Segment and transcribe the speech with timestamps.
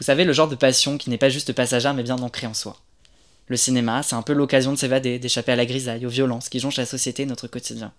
[0.00, 2.54] Vous savez, le genre de passion qui n'est pas juste passagère mais bien ancrée en
[2.54, 2.78] soi.
[3.48, 6.58] Le cinéma, c'est un peu l'occasion de s'évader, d'échapper à la grisaille, aux violences qui
[6.58, 7.92] jonchent la société notre quotidien.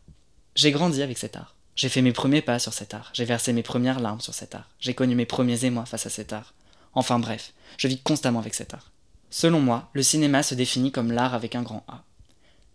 [0.55, 1.55] J'ai grandi avec cet art.
[1.75, 3.11] J'ai fait mes premiers pas sur cet art.
[3.13, 4.67] J'ai versé mes premières larmes sur cet art.
[4.79, 6.55] J'ai connu mes premiers émois face à cet art.
[6.93, 8.91] Enfin bref, je vis constamment avec cet art.
[9.29, 12.03] Selon moi, le cinéma se définit comme l'art avec un grand A.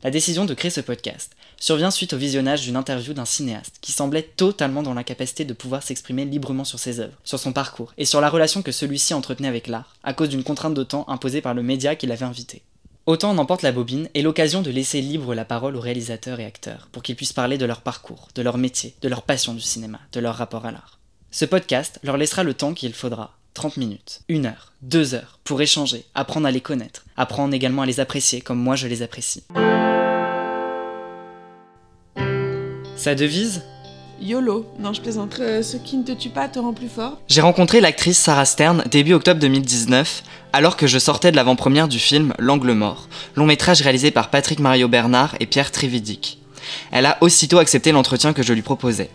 [0.06, 3.91] La décision de créer ce podcast survient suite au visionnage d'une interview d'un cinéaste qui
[3.91, 8.05] semblait totalement dans l'incapacité de pouvoir s'exprimer librement sur ses œuvres, sur son parcours et
[8.05, 11.40] sur la relation que celui-ci entretenait avec l'art, à cause d'une contrainte de temps imposée
[11.40, 12.63] par le média qui l'avait invité.
[13.07, 16.46] Autant en emporte la bobine est l'occasion de laisser libre la parole aux réalisateurs et
[16.46, 19.60] acteurs pour qu'ils puissent parler de leur parcours, de leur métier, de leur passion du
[19.60, 21.01] cinéma, de leur rapport à l'art.
[21.32, 25.60] Ce podcast leur laissera le temps qu'il faudra 30 minutes, 1 heure, 2 heures, pour
[25.60, 29.43] échanger, apprendre à les connaître, apprendre également à les apprécier comme moi je les apprécie.
[32.97, 33.63] Sa devise
[34.23, 34.65] YOLO.
[34.79, 35.37] Non, je plaisante.
[35.41, 37.19] Euh, ce qui ne te tue pas te rend plus fort.
[37.29, 40.23] J'ai rencontré l'actrice Sarah Stern début octobre 2019,
[40.55, 44.61] alors que je sortais de l'avant-première du film L'Angle Mort, long métrage réalisé par Patrick
[44.61, 46.38] Mario Bernard et Pierre Trividic.
[46.91, 49.10] Elle a aussitôt accepté l'entretien que je lui proposais.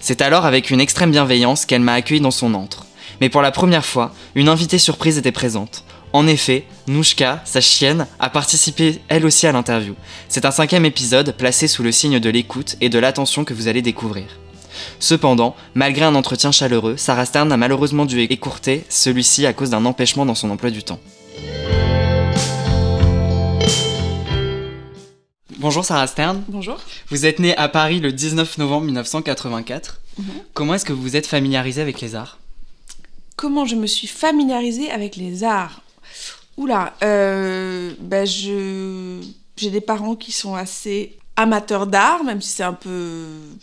[0.00, 2.84] C'est alors avec une extrême bienveillance qu'elle m'a accueilli dans son antre.
[3.22, 5.84] Mais pour la première fois, une invitée surprise était présente.
[6.14, 9.94] En effet, Nouchka, sa chienne, a participé elle aussi à l'interview.
[10.28, 13.66] C'est un cinquième épisode placé sous le signe de l'écoute et de l'attention que vous
[13.66, 14.26] allez découvrir.
[14.98, 19.86] Cependant, malgré un entretien chaleureux, Sarah Stern a malheureusement dû écourter celui-ci à cause d'un
[19.86, 21.00] empêchement dans son emploi du temps.
[25.58, 26.42] Bonjour Sarah Stern.
[26.48, 26.78] Bonjour.
[27.08, 30.00] Vous êtes née à Paris le 19 novembre 1984.
[30.18, 30.24] Mhm.
[30.52, 32.38] Comment est-ce que vous vous êtes familiarisée avec les arts?
[33.36, 35.80] Comment je me suis familiarisée avec les arts?
[36.56, 39.20] Oula, euh, ben je
[39.56, 42.90] j'ai des parents qui sont assez amateurs d'art, même si c'est un peu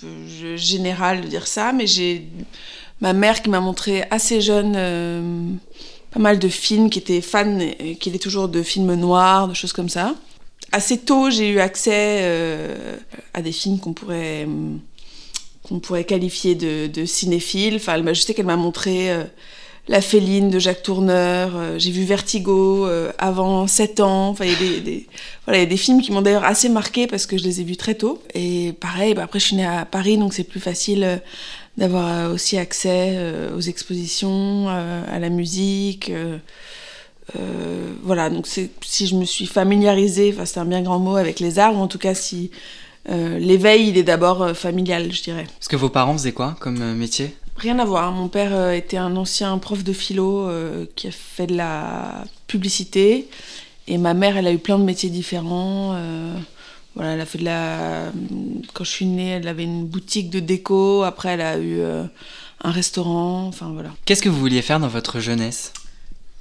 [0.04, 2.28] euh, général de dire ça, mais j'ai
[3.02, 5.52] ma mère qui m'a montré assez jeune euh,
[6.12, 9.54] pas mal de films, qui était fan, et qui est toujours de films noirs, de
[9.54, 10.16] choses comme ça.
[10.72, 12.98] Assez tôt, j'ai eu accès euh,
[13.34, 14.48] à des films qu'on pourrait
[15.64, 17.76] qu'on pourrait qualifier de, de cinéphiles.
[17.76, 19.24] Enfin, je sais qu'elle m'a montré euh,
[19.88, 21.52] La Féline de Jacques Tourneur.
[21.56, 24.30] euh, j'ai vu Vertigo euh, avant 7 ans.
[24.30, 25.08] Enfin, il y a des,
[25.46, 27.96] voilà, des films qui m'ont d'ailleurs assez marqué parce que je les ai vus très
[27.96, 28.22] tôt.
[28.36, 31.18] Et pareil, bah, après je suis née à Paris, donc c'est plus facile euh,
[31.78, 33.18] d'avoir aussi accès
[33.56, 36.12] aux expositions, à la musique.
[38.04, 41.58] voilà, donc si je me suis familiarisée, enfin c'est un bien grand mot, avec les
[41.58, 42.52] arts, ou en tout cas si
[43.08, 45.48] l'éveil, il est d'abord familial, je dirais.
[45.58, 47.34] Parce que vos parents faisaient quoi comme métier?
[47.60, 48.14] Rien à voir.
[48.14, 52.24] Mon père euh, était un ancien prof de philo euh, qui a fait de la
[52.48, 53.28] publicité.
[53.88, 55.94] Et ma mère, elle a eu plein de métiers différents.
[55.96, 56.34] euh,
[56.96, 58.12] voilà, elle a fait de la.
[58.74, 61.04] Quand je suis née, elle avait une boutique de déco.
[61.04, 62.04] Après, elle a eu euh,
[62.64, 63.48] un restaurant.
[63.48, 63.90] Enfin, voilà.
[64.06, 65.74] Qu'est-ce que vous vouliez faire dans votre jeunesse?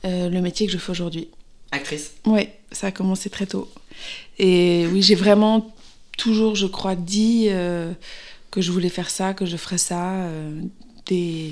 [0.04, 1.28] Le métier que je fais aujourd'hui.
[1.72, 3.68] Actrice Oui, ça a commencé très tôt.
[4.38, 5.74] Et oui, j'ai vraiment
[6.16, 7.48] toujours, je crois, dit
[8.50, 10.30] que je voulais faire ça, que je ferais ça,
[11.08, 11.50] dès,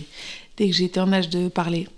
[0.56, 1.89] dès que j'étais en âge de parler.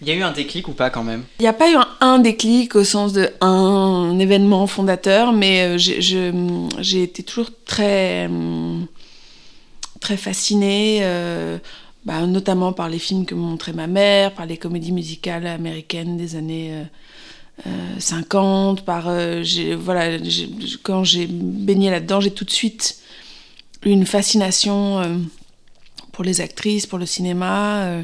[0.00, 1.24] Il y a eu un déclic ou pas quand même?
[1.38, 5.62] Il n'y a pas eu un, un déclic au sens de un événement fondateur, mais
[5.62, 8.28] euh, j'ai été toujours très,
[10.00, 11.58] très fascinée, euh,
[12.04, 16.16] bah, notamment par les films que me montrait ma mère, par les comédies musicales américaines
[16.16, 16.82] des années euh,
[17.66, 20.18] euh, 50, par euh, j'ai- voilà,
[20.82, 22.98] quand j'ai baigné là-dedans, j'ai tout de suite
[23.84, 25.00] eu une fascination
[26.14, 27.84] pour les actrices, pour le cinéma.
[27.84, 28.02] euh,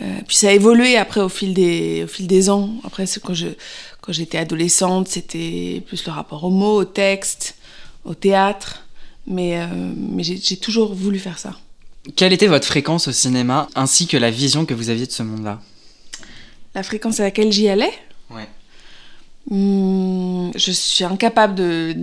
[0.00, 2.70] euh, puis ça a évolué après au fil des, au fil des ans.
[2.84, 3.48] Après, quand je
[4.00, 7.56] quand j'étais adolescente, c'était plus le rapport aux mots, au texte,
[8.04, 8.84] au théâtre.
[9.26, 9.66] Mais, euh,
[9.96, 11.52] mais j'ai j'ai toujours voulu faire ça.
[12.16, 15.22] Quelle était votre fréquence au cinéma ainsi que la vision que vous aviez de ce
[15.22, 15.60] monde-là?
[16.74, 17.92] La fréquence à laquelle j'y allais,
[18.30, 18.48] Ouais.
[19.50, 21.54] Hmm, je suis incapable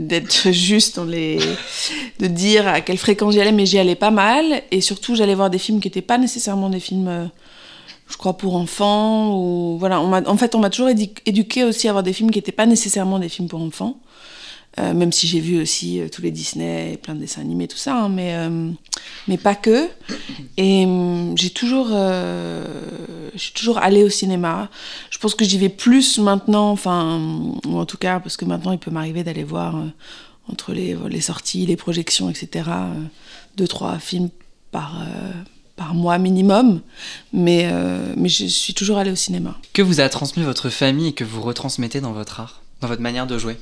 [0.08, 1.38] d'être juste dans les
[2.20, 4.64] de dire à quelle fréquence j'y allais mais j'y allais pas mal.
[4.72, 7.26] Et surtout j'allais voir des films qui n'étaient pas nécessairement des films euh,
[8.10, 10.02] je crois pour enfants voilà.
[10.02, 12.66] En fait on m'a toujours édu- éduqué aussi à voir des films qui n'étaient pas
[12.66, 14.00] nécessairement des films pour enfants
[14.78, 17.96] Euh, même si j'ai vu aussi tous les Disney, plein de dessins animés, tout ça,
[17.96, 18.36] hein, mais,
[19.28, 19.88] mais pas que.
[20.58, 20.86] Et
[21.36, 24.70] j'ai toujours, je toujours allée au cinéma.
[25.10, 27.22] Je pense que j'y vais plus maintenant, enfin,
[27.66, 29.82] ou en tout cas, parce que maintenant il peut m'arriver d'aller voir
[30.52, 32.70] entre les, les sorties, les projections, etc.,
[33.56, 34.30] deux, trois films
[34.72, 35.06] par,
[35.76, 36.82] par mois minimum,
[37.34, 39.58] mais, euh, mais je suis toujours allée au cinéma.
[39.74, 43.02] Que vous a transmis votre famille et que vous retransmettez dans votre art, dans votre
[43.02, 43.58] manière de jouer?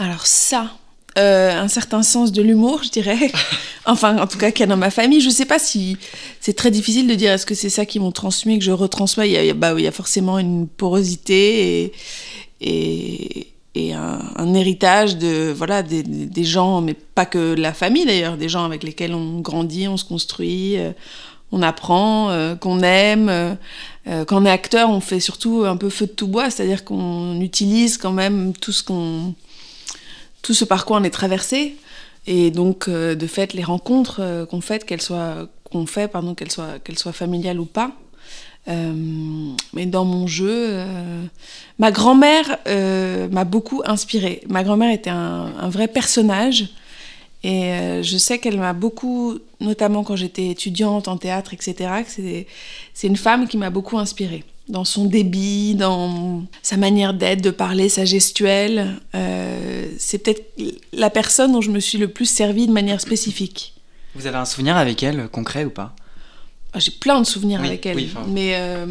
[0.00, 0.70] Alors ça,
[1.18, 3.30] euh, un certain sens de l'humour, je dirais.
[3.84, 5.20] enfin, en tout cas, qu'il y a dans ma famille.
[5.20, 5.98] Je ne sais pas si
[6.40, 9.28] c'est très difficile de dire est-ce que c'est ça qui m'ont transmis, que je retransmets.
[9.28, 11.92] Il y a, bah, il y a forcément une porosité et,
[12.62, 18.38] et, et un, héritage de voilà des, des, gens, mais pas que la famille d'ailleurs,
[18.38, 20.92] des gens avec lesquels on grandit, on se construit, euh,
[21.52, 23.28] on apprend, euh, qu'on aime.
[23.28, 26.84] Euh, quand on est acteur, on fait surtout un peu feu de tout bois, c'est-à-dire
[26.84, 29.34] qu'on utilise quand même tout ce qu'on
[30.42, 31.76] tout ce par quoi on est traversé.
[32.26, 37.64] Et donc, de fait, les rencontres qu'on fait, qu'elles soient qu'elles soient soient familiales ou
[37.64, 37.92] pas,
[38.68, 38.92] euh,
[39.72, 41.24] mais dans mon jeu, euh,
[41.78, 44.42] ma grand-mère euh, m'a beaucoup inspirée.
[44.48, 46.68] Ma grand-mère était un, vrai personnage.
[47.42, 47.72] Et
[48.02, 51.90] je sais qu'elle m'a beaucoup, notamment quand j'étais étudiante en théâtre, etc.,
[52.92, 54.44] c'est une femme qui m'a beaucoup inspirée.
[54.70, 59.00] Dans son débit, dans sa manière d'être, de parler, sa gestuelle.
[59.98, 60.46] c'est peut-être
[60.92, 63.74] la personne dont je me suis le plus servie de manière spécifique.
[64.14, 65.94] Vous avez un souvenir avec elle, concret ou pas?
[66.72, 67.98] Ah, j'ai plein de souvenirs avec elle.
[68.28, 68.86] Mais euh,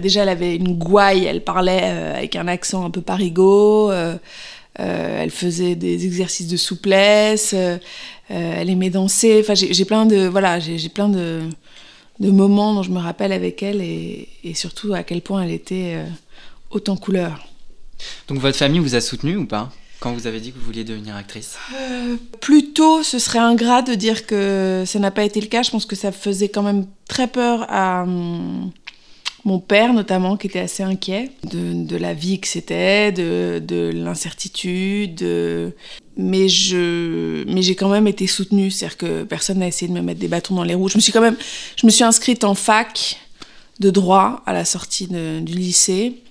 [0.00, 3.90] déjà, elle avait une gouaille, elle parlait euh, avec un accent un peu parigot.
[3.90, 4.16] Euh,
[4.78, 7.54] elle faisait des exercices de souplesse.
[8.28, 9.40] elle aimait danser.
[9.40, 11.40] Enfin, j'ai plein de voilà, j'ai plein de,
[12.22, 15.50] de, moments dont je me rappelle avec elle et, et surtout à quel point elle
[15.50, 15.98] était
[16.70, 17.46] autant couleur.
[18.28, 19.70] Donc votre famille vous a soutenu ou pas
[20.02, 21.56] quand vous avez dit que vous vouliez devenir actrice?
[21.76, 25.62] Euh, Plutôt, ce serait ingrat de dire que ça n'a pas été le cas.
[25.62, 28.72] Je pense que ça faisait quand même très peur à hum,
[29.44, 35.22] mon père, notamment, qui était assez inquiet de, la vie que c'était, de, de l'incertitude.
[36.16, 40.02] Mais je, mais j'ai quand même été soutenue, c'est-à-dire que personne n'a essayé de me
[40.02, 40.88] mettre des bâtons dans les roues.
[40.88, 41.36] Je me suis quand même,
[41.76, 43.18] je me suis inscrite en fac
[43.80, 46.22] de droit à la sortie du lycée.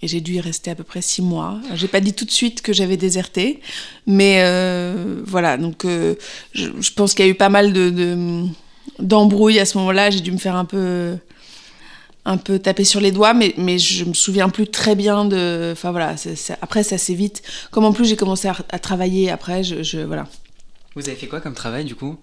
[0.00, 1.58] Et j'ai dû y rester à peu près six mois.
[1.74, 3.60] J'ai pas dit tout de suite que j'avais déserté,
[4.06, 5.56] mais euh, voilà.
[5.56, 6.14] Donc, euh,
[6.52, 8.44] je, pense qu'il y a eu pas mal de,
[9.00, 10.10] d'embrouilles à ce moment-là.
[10.10, 11.16] J'ai dû me faire un peu,
[12.24, 15.70] un peu taper sur les doigts, mais, mais je me souviens plus très bien de.
[15.72, 16.14] Enfin voilà.
[16.60, 17.42] après, ça s'est vite.
[17.70, 20.26] Comme en plus j'ai commencé à, travailler après, je, voilà.
[20.94, 22.16] Vous avez fait quoi comme travail du coup?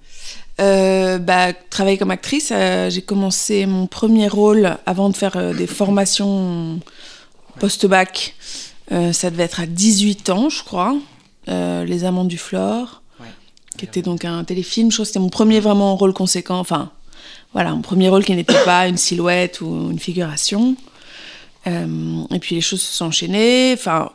[0.59, 2.51] Euh, bah, travailler comme actrice.
[2.89, 6.79] j'ai commencé mon premier rôle avant de faire des formations
[7.59, 8.35] post-bac,
[8.91, 10.95] euh, ça devait être à 18 ans, je crois.
[11.47, 13.01] Euh, Les Amants du Flore,
[13.77, 14.91] qui était donc un téléfilm.
[14.91, 16.59] Je crois que c'était mon premier vraiment rôle conséquent.
[16.59, 16.91] Enfin,
[17.55, 20.75] voilà, mon premier rôle qui n'était pas une silhouette ou une figuration.
[21.65, 23.73] Euh, et puis les choses se sont enchaînées.
[23.73, 24.11] Enfin,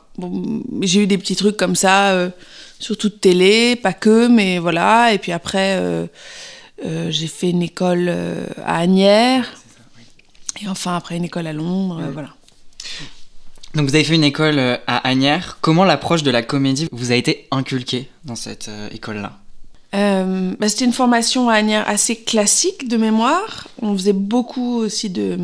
[0.82, 2.30] j'ai eu des petits trucs comme ça,
[2.78, 5.12] surtout de télé, pas que, mais voilà.
[5.12, 5.82] Et puis après,
[7.08, 8.08] j'ai fait une école
[8.64, 9.52] à Agnières.
[10.62, 12.28] Et enfin, après, une école à Londres, voilà.
[13.74, 15.58] Donc vous avez fait une école euh, à Agnières.
[15.60, 19.38] Comment l'approche de la comédie vous a été inculquée dans cette euh, école-là?
[19.94, 23.68] Euh, bah, C'était une formation à Agnières assez classique de mémoire.
[23.82, 25.36] On faisait beaucoup aussi de,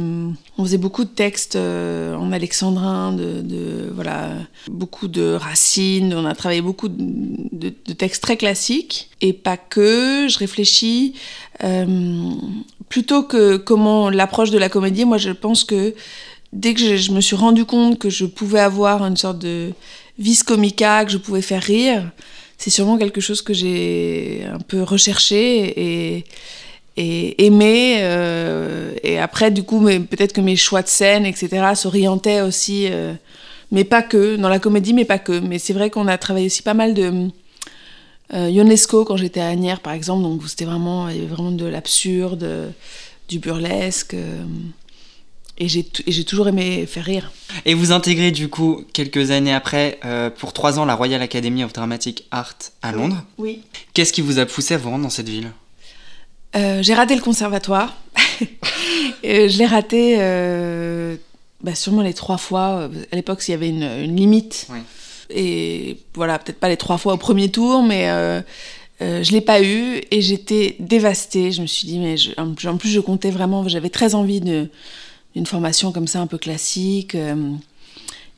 [0.58, 4.30] on faisait beaucoup de textes en alexandrin, de, voilà,
[4.68, 6.14] beaucoup de racines.
[6.14, 10.28] On a travaillé beaucoup de, textes très classiques et pas que.
[10.28, 11.14] Je réfléchis
[12.88, 15.04] plutôt que comment l'approche de la comédie.
[15.04, 15.94] Moi, je pense que
[16.52, 19.72] dès que je, me suis rendu compte que je pouvais avoir une sorte de
[20.18, 22.10] vis comica, que je pouvais faire rire,
[22.58, 26.18] c'est sûrement quelque chose que j'ai un peu recherché
[26.96, 27.98] et, aimé.
[28.00, 33.12] Euh, et après, du coup, peut-être que mes choix de scène, etc., s'orientaient aussi, euh,
[33.70, 35.38] mais pas que, dans la comédie, mais pas que.
[35.38, 37.28] Mais c'est vrai qu'on a travaillé aussi pas mal de.
[38.34, 38.50] Euh,
[38.88, 42.72] quand j'étais à Agnières par exemple donc c'était vraiment vraiment de l'absurde
[43.28, 44.16] du burlesque
[45.58, 47.32] et j'ai toujours aimé faire rire.
[47.64, 51.64] Et vous intégrez du coup quelques années après, euh, pour trois ans, la Royal Academy
[51.64, 53.22] of Dramatic Art à Londres.
[53.38, 53.62] Oui.
[53.94, 55.50] Qu'est-ce qui vous a poussé à vous rendre dans cette ville?
[56.56, 57.96] Euh, J'ai raté le conservatoire.
[59.24, 61.16] je l'ai raté euh,
[61.62, 62.90] bah, sûrement les trois fois.
[63.10, 64.66] À l'époque, il y avait une, limite.
[64.68, 64.78] Oui.
[65.30, 68.08] Et voilà, peut-être pas les trois fois au premier tour, mais
[69.00, 71.50] je l'ai pas eu et j'étais dévastée.
[71.50, 74.68] Je me suis dit, mais en plus, je comptais vraiment, j'avais très envie de
[75.36, 77.14] une formation comme ça un peu classique.
[77.14, 77.52] Euh,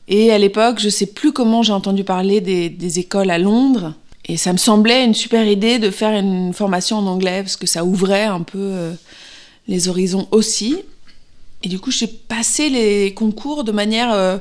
[0.07, 3.93] Et à l'époque, je sais plus comment j'ai entendu parler des, des, écoles à Londres.
[4.25, 7.67] Et ça me semblait une super idée de faire une formation en anglais parce que
[7.67, 8.93] ça ouvrait un peu euh,
[9.67, 10.77] les horizons aussi.
[11.63, 14.37] Et du coup, j'ai passé les concours de manière euh,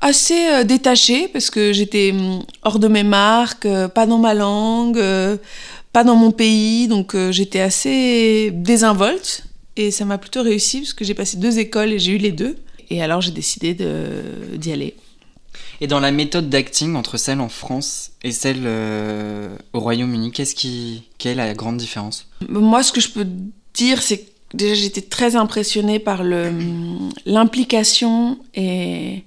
[0.00, 5.00] assez détachée parce que j'étais hum, hors de mes marques, pas dans ma langue,
[5.92, 6.88] pas dans mon pays.
[6.88, 9.44] Donc j'étais assez désinvolte.
[9.78, 12.32] Et ça m'a plutôt réussi parce que j'ai passé deux écoles et j'ai eu les
[12.32, 12.56] deux.
[12.90, 14.94] Et alors j'ai décidé d'y aller.
[15.80, 20.56] Et dans la méthode d'acting entre celle en France et celle euh, au Royaume-Uni, qu'est-ce
[20.56, 22.28] qui, quelle est la grande différence?
[22.48, 23.26] Moi, ce que je peux
[23.74, 26.24] dire, c'est que déjà j'étais très impressionnée par
[27.26, 29.22] l'implication et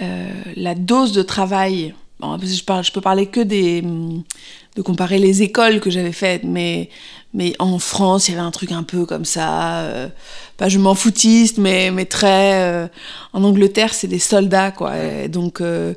[0.00, 1.94] euh, la dose de travail.
[2.20, 6.90] je, parle, je peux parler que des, de comparer les écoles que j'avais faites, mais
[7.36, 10.08] mais en France, il y avait un truc un peu comme ça, euh,
[10.56, 12.62] pas je m'en foutiste, mais, mais très.
[12.62, 12.88] Euh,
[13.34, 14.96] en Angleterre, c'est des soldats, quoi.
[14.96, 15.92] Et donc, euh,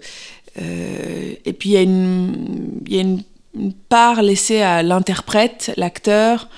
[0.58, 3.24] et puis il y a, une, y a une,
[3.88, 6.50] part laissée à l'interprète, l'acteur,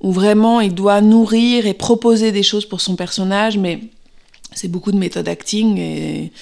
[0.00, 3.80] où vraiment il doit nourrir et proposer des choses pour son personnage, mais
[4.52, 6.32] c'est beaucoup de méthode acting et,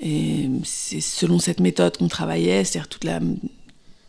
[0.00, 3.18] et c'est selon cette méthode qu'on travaillait, c'est-à-dire toute la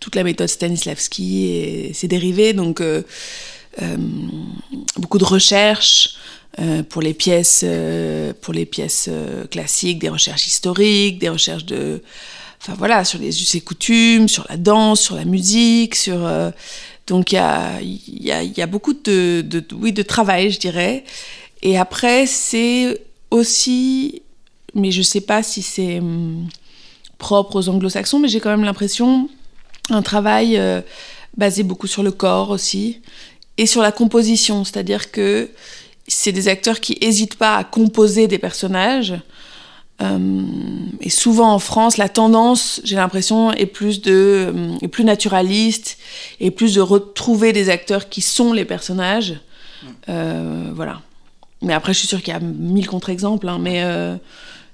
[0.03, 3.03] toute la méthode Stanislavski et ses dérivés, donc euh,
[3.81, 3.95] euh,
[4.97, 6.17] beaucoup de recherches
[6.59, 7.63] euh, pour les pièces,
[8.41, 9.09] pour les pièces
[9.49, 12.01] classiques, des recherches historiques, des recherches de,
[12.61, 16.29] enfin voilà, sur les us et coutumes, sur la danse, sur la musique, sur
[17.07, 21.05] donc il y a, beaucoup de, de, oui, de travail, je dirais.
[21.61, 24.21] Et après, c'est aussi,
[24.75, 26.49] mais je sais pas si c'est hum,
[27.19, 29.29] propre aux anglo-saxons, mais j'ai quand même l'impression
[29.89, 30.81] un travail euh,
[31.37, 33.01] basé beaucoup sur le corps aussi
[33.57, 35.49] et sur la composition, c'est-à-dire que
[36.07, 39.13] c'est des acteurs qui n'hésitent pas à composer des personnages.
[40.01, 40.41] Euh,
[41.01, 45.97] et souvent en France, la tendance, j'ai l'impression, est plus de, euh, est plus naturaliste
[46.39, 49.39] et plus de retrouver des acteurs qui sont les personnages.
[50.07, 51.01] voilà.
[51.61, 53.47] Mais après, je suis sûre qu'il y a mille contre-exemples.
[53.47, 53.83] Hein, mais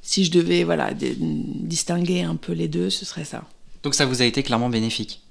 [0.02, 3.44] si je devais, voilà, distinguer un peu les deux, ce serait ça.
[3.84, 5.22] Donc ça vous a été clairement bénéfique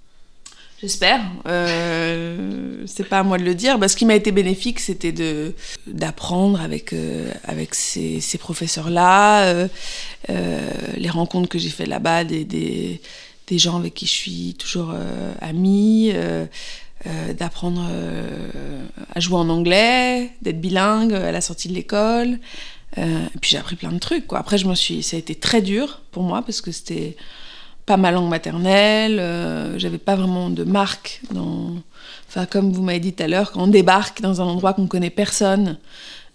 [0.81, 1.21] J'espère.
[1.49, 3.79] Euh, c'est pas à moi de le dire.
[3.79, 5.55] Bah, ce qui m'a été bénéfique, c'était de
[5.89, 9.69] d'apprendre avec euh, avec ces, ces professeurs-là, euh,
[10.31, 13.01] euh, les rencontres que j'ai faites là-bas, des, des,
[13.59, 14.95] gens avec qui je suis toujours
[15.41, 16.13] amie,
[17.37, 17.83] d'apprendre
[19.15, 22.39] à jouer en anglais, d'être bilingue à la sortie de l'école.
[22.95, 24.27] puis j'ai appris plein de trucs.
[24.33, 27.17] Après, je me suis, ça a été très dur pour moi parce que c'était
[27.89, 31.75] pas ma langue maternelle, euh, j'avais pas vraiment de marque dans...
[32.29, 34.87] Enfin, comme vous m'avez dit tout à l'heure, quand on débarque dans un endroit qu'on
[34.87, 35.79] connaît personne,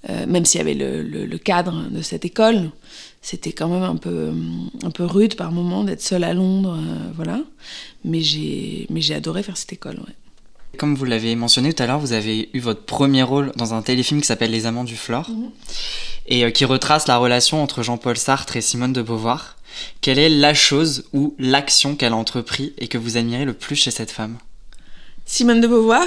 [0.09, 2.71] euh, même s'il y avait le, le, cadre de cette école,
[3.21, 4.33] c'était quand même un peu,
[4.83, 7.39] un peu rude par moment d'être seule à Londres, euh, voilà.
[8.03, 10.15] Mais j'ai, mais j'ai adoré faire cette école, ouais.
[10.79, 13.83] Comme vous l'avez mentionné tout à l'heure, vous avez eu votre premier rôle dans un
[13.83, 15.51] téléfilm qui s'appelle Les Amants du Flore mhm.
[16.25, 19.55] et qui retrace la relation entre Jean-Paul Sartre et Simone de Beauvoir.
[20.01, 23.75] Quelle est la chose ou l'action qu'elle a entrepris et que vous admirez le plus
[23.75, 24.37] chez cette femme?
[25.25, 26.05] Simone de Beauvoir?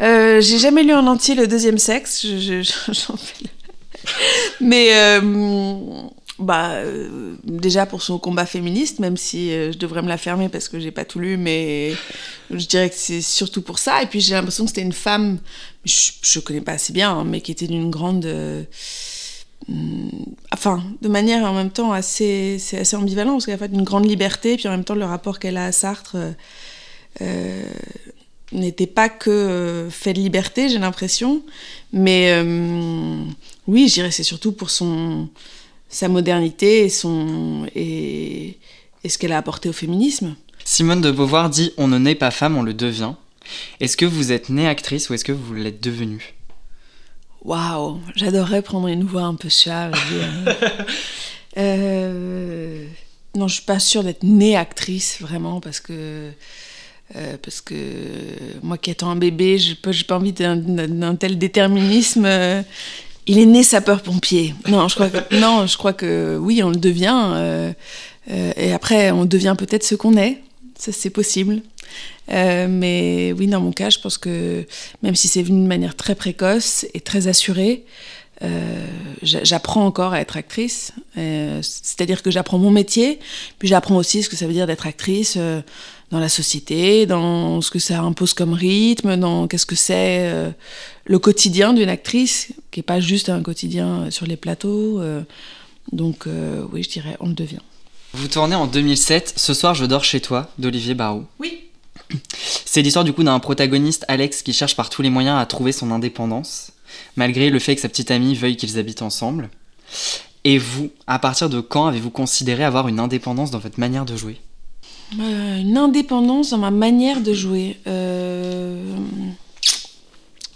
[0.00, 2.26] Euh, J'ai jamais lu en entier le deuxième sexe.
[4.60, 5.20] Mais euh,
[6.38, 10.68] bah, euh, déjà pour son combat féministe, même si je devrais me la fermer parce
[10.68, 11.94] que j'ai pas tout lu, mais
[12.50, 14.02] je dirais que c'est surtout pour ça.
[14.02, 15.38] Et puis j'ai l'impression que c'était une femme,
[15.84, 18.26] je, je connais pas assez bien, hein, mais qui était d'une grande
[20.52, 23.82] enfin, de manière en même temps assez, c'est assez ambivalent parce qu'elle a fait une
[23.82, 26.32] grande liberté, puis en même temps le rapport qu'elle a à Sartre euh,
[27.22, 27.64] euh,
[28.52, 31.42] n'était pas que euh, fait de liberté, j'ai l'impression,
[31.92, 32.40] mais
[33.66, 35.28] oui, je dirais c'est surtout pour son
[35.88, 38.58] sa modernité et son et
[39.04, 40.36] ce qu'elle a apporté au féminisme.
[40.64, 43.12] Simone de Beauvoir dit on ne naît pas femme, on le devient.
[43.80, 46.35] Est-ce que vous êtes née actrice ou est-ce que vous l'êtes devenue?
[47.44, 49.94] Waouh, j'adorerais prendre une voix un peu suave.
[51.58, 52.86] euh,
[53.34, 56.30] non, je suis pas sûre d'être née actrice vraiment parce que
[57.14, 57.74] euh, parce que
[58.62, 62.24] moi qui étant un bébé, j'ai pas, pas envie d'un tel déterminisme.
[62.26, 62.62] Euh,
[63.28, 64.54] il est né sapeur-pompier.
[64.68, 67.14] Non, je crois que non, je crois que oui, on le devient.
[67.34, 67.72] Euh,
[68.28, 70.42] et après, on devient peut-être ce qu'on est.
[70.76, 71.62] Ça, c'est possible.
[72.30, 74.64] Euh, mais oui, dans mon cas, je pense que
[75.02, 77.84] même si c'est venu de manière très précoce et très assurée,
[78.42, 78.86] euh,
[79.22, 80.92] j'apprends encore à être actrice.
[81.16, 83.18] Euh, c'est-à-dire que j'apprends mon métier,
[83.58, 85.38] puis j'apprends aussi ce que ça veut dire d'être actrice
[86.10, 90.52] dans la société, dans ce que ça impose comme rythme, dans qu'est-ce que c'est
[91.04, 95.00] le quotidien d'une actrice, qui n'est pas juste un quotidien sur les plateaux.
[95.92, 96.26] Donc
[96.72, 97.62] oui, je dirais on le devient.
[98.12, 101.24] Vous tournez en 2007 Ce soir je dors chez toi d'Olivier Barou.
[101.38, 101.65] Oui.
[102.64, 105.72] C'est l'histoire du coup d'un protagoniste, Alex, qui cherche par tous les moyens à trouver
[105.72, 106.72] son indépendance,
[107.16, 109.50] malgré le fait que sa petite amie veuille qu'ils habitent ensemble.
[110.44, 114.16] Et vous, à partir de quand avez-vous considéré avoir une indépendance dans votre manière de
[114.16, 114.40] jouer?
[115.20, 118.96] Euh, Une indépendance dans ma manière de jouer euh...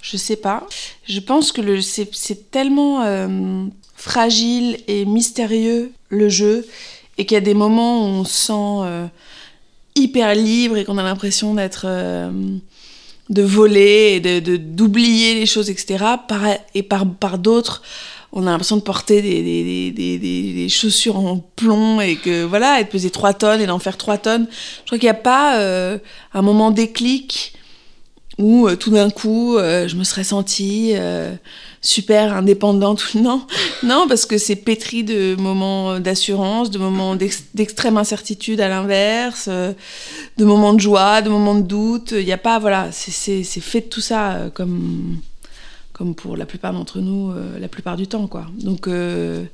[0.02, 0.66] Je sais pas.
[1.04, 3.64] Je pense que c'est tellement euh,
[3.95, 6.66] fragile et mystérieux le jeu
[7.16, 9.07] et qu'il y a des moments où on se sent euh,
[9.95, 11.87] hyper libre et qu'on a l'impression d'être
[13.29, 16.43] de voler et de d'oublier les choses etc par,
[16.75, 17.83] et par par d'autres
[18.33, 22.81] on a l'impression de porter des, des, des, des, chaussures en plomb et que voilà,
[22.81, 24.47] et de peser 3 tonnes et d'en faire 3 tonnes.
[24.51, 25.99] Je crois qu'il n'y a pas euh,
[26.33, 27.55] un moment déclic
[28.41, 30.95] où euh, tout d'un coup euh, je me serais sentie
[31.81, 33.15] super indépendante.
[33.15, 33.47] Non,
[33.83, 40.45] non, parce que c'est pétri de moments d'assurance, de moments d'extrême incertitude à l'inverse, de
[40.45, 42.13] moments de joie, de moments de doute.
[42.13, 45.21] Il n'y a pas, voilà, c'est fait de tout ça comme
[46.01, 48.47] comme pour la plupart d'entre nous, euh, la plupart du temps, quoi.
[48.59, 49.45] Donc, euh,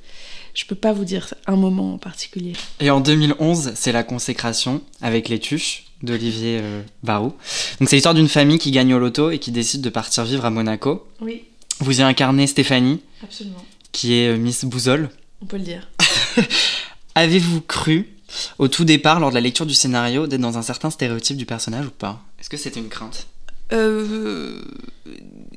[0.55, 2.53] je peux pas vous dire un moment en particulier.
[2.79, 7.33] Et en 2011, c'est la consécration avec les tuches d'Olivier euh, Barou.
[7.81, 10.45] Donc, c'est l'histoire d'une famille qui gagne au loto et qui décide de partir vivre
[10.45, 11.09] à Monaco.
[11.21, 11.45] Oui.
[11.81, 13.01] Vous y incarnez Stéphanie.
[13.23, 13.65] Absolument.
[13.93, 15.11] Qui est Miss Bouzole.
[15.43, 15.89] On peut le dire.
[17.15, 18.17] Avez-vous cru
[18.59, 21.47] au tout départ, lors de la lecture du scénario, d'être dans un certain stéréotype du
[21.47, 22.23] personnage ou pas?
[22.41, 23.27] Est-ce que c'était une crainte?
[23.73, 24.63] Euh,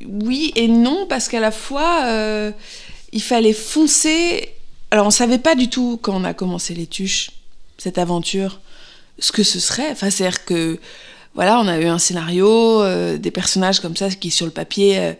[0.05, 2.51] oui et non, parce qu'à la fois, euh,
[3.12, 4.50] il fallait foncer.
[4.91, 7.31] Alors, on savait pas du tout, quand on a commencé les tuches,
[7.77, 8.60] cette aventure,
[9.20, 9.90] ce que ce serait.
[9.92, 10.80] Enfin, c'est-à-dire que,
[11.36, 14.98] voilà, on a eu un scénario, euh, des personnages comme ça qui, sur le papier,
[15.00, 15.14] euh,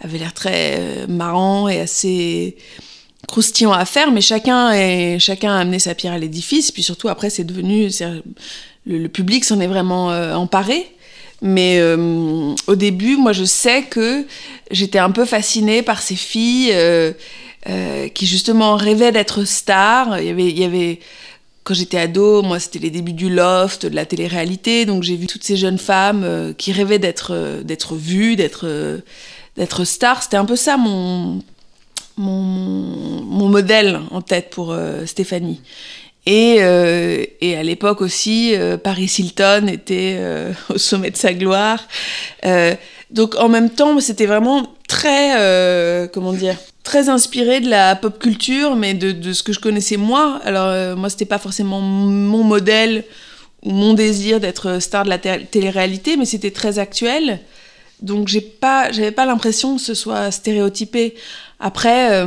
[0.00, 2.56] avaient l'air très marrants et assez
[3.26, 6.70] croustillants à faire, mais chacun, chacun a amené sa pierre à l'édifice.
[6.70, 7.90] Puis surtout, après, c'est devenu.
[8.86, 10.86] Le, public s'en est vraiment emparé.
[11.40, 14.26] Mais euh, au début, moi, je sais que
[14.70, 17.12] j'étais un peu fascinée par ces filles euh,
[17.68, 20.20] euh, qui, justement, rêvaient d'être stars.
[20.20, 20.98] Il y avait
[21.68, 24.86] quand j'étais ado, moi, c'était les débuts du loft, de la télé-réalité.
[24.86, 29.00] Donc, j'ai vu toutes ces jeunes femmes qui rêvaient d'être, d'être vues, d'être,
[29.56, 30.22] d'être stars.
[30.22, 31.42] C'était un peu ça mon,
[32.16, 32.42] mon,
[33.22, 35.60] mon, modèle en tête pour Stéphanie.
[36.28, 41.32] Et, euh, et à l'époque aussi, euh, Paris Hilton était euh, au sommet de sa
[41.32, 41.88] gloire.
[43.10, 46.56] donc en même temps, c'était vraiment très, comment dire,
[46.88, 50.40] très inspiré de la pop culture, mais de, ce que je connaissais moi.
[50.44, 53.04] Alors moi, c'était pas forcément mon modèle
[53.62, 57.40] ou mon désir d'être star de la télé-réalité, mais c'était très actuel.
[58.00, 61.14] Donc j'ai pas, j'avais pas l'impression que ce soit stéréotypé.
[61.60, 62.24] Après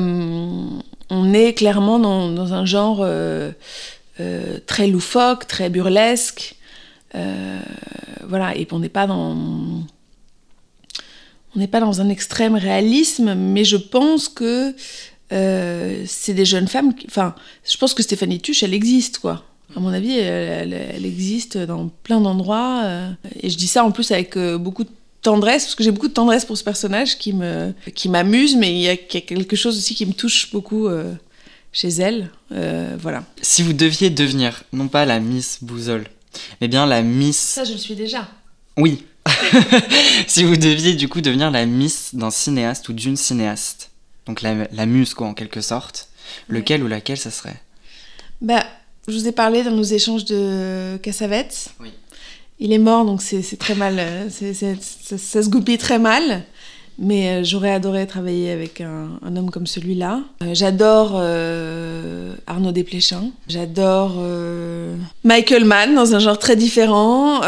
[1.11, 3.51] on est clairement dans, un genre euh,
[4.21, 6.55] euh, très loufoque, très burlesque.
[7.15, 7.59] Euh,
[8.27, 9.35] voilà, et on n'est pas dans.
[11.55, 14.73] On n'est pas dans un extrême réalisme, mais je pense que
[15.29, 16.93] c'est des jeunes femmes.
[17.07, 17.35] enfin,
[17.69, 19.45] je pense que Stéphanie Tuche, elle existe, quoi.
[19.75, 22.83] À mon avis, elle, existe dans plein d'endroits.
[23.41, 24.89] et je dis ça en plus avec beaucoup de
[25.21, 28.71] tendresse, parce que j'ai beaucoup de tendresse pour ce personnage qui me qui m'amuse, mais
[28.71, 31.13] il y, a, quelque chose aussi qui me touche beaucoup euh,
[31.71, 32.29] chez elle.
[32.51, 33.23] Euh, voilà.
[33.41, 36.07] Si vous deviez devenir, non pas la Miss Bouzole,
[36.59, 37.37] mais bien la Miss...
[37.37, 38.27] Ça, je le suis déjà.
[38.77, 39.03] Oui.
[40.27, 43.91] si vous deviez du coup devenir la Miss d'un cinéaste ou d'une cinéaste,
[44.25, 46.09] donc la, la muse quoi en quelque sorte,
[46.47, 47.61] lequel ou laquelle ça serait?
[48.41, 48.65] Bah,
[49.07, 51.69] je vous ai parlé dans nos échanges de Cassavetes.
[51.79, 51.91] Oui.
[52.63, 53.95] Il est mort, donc c'est très mal.
[53.97, 56.43] Euh, ça, se goupille très mal.
[56.99, 60.19] Mais euh, j'aurais adoré travailler avec un, homme comme celui-là.
[60.43, 61.15] Euh, j'adore
[62.45, 63.31] Arnaud Desplechin.
[63.47, 64.21] J'adore
[65.23, 67.41] Michael Mann dans un genre très différent.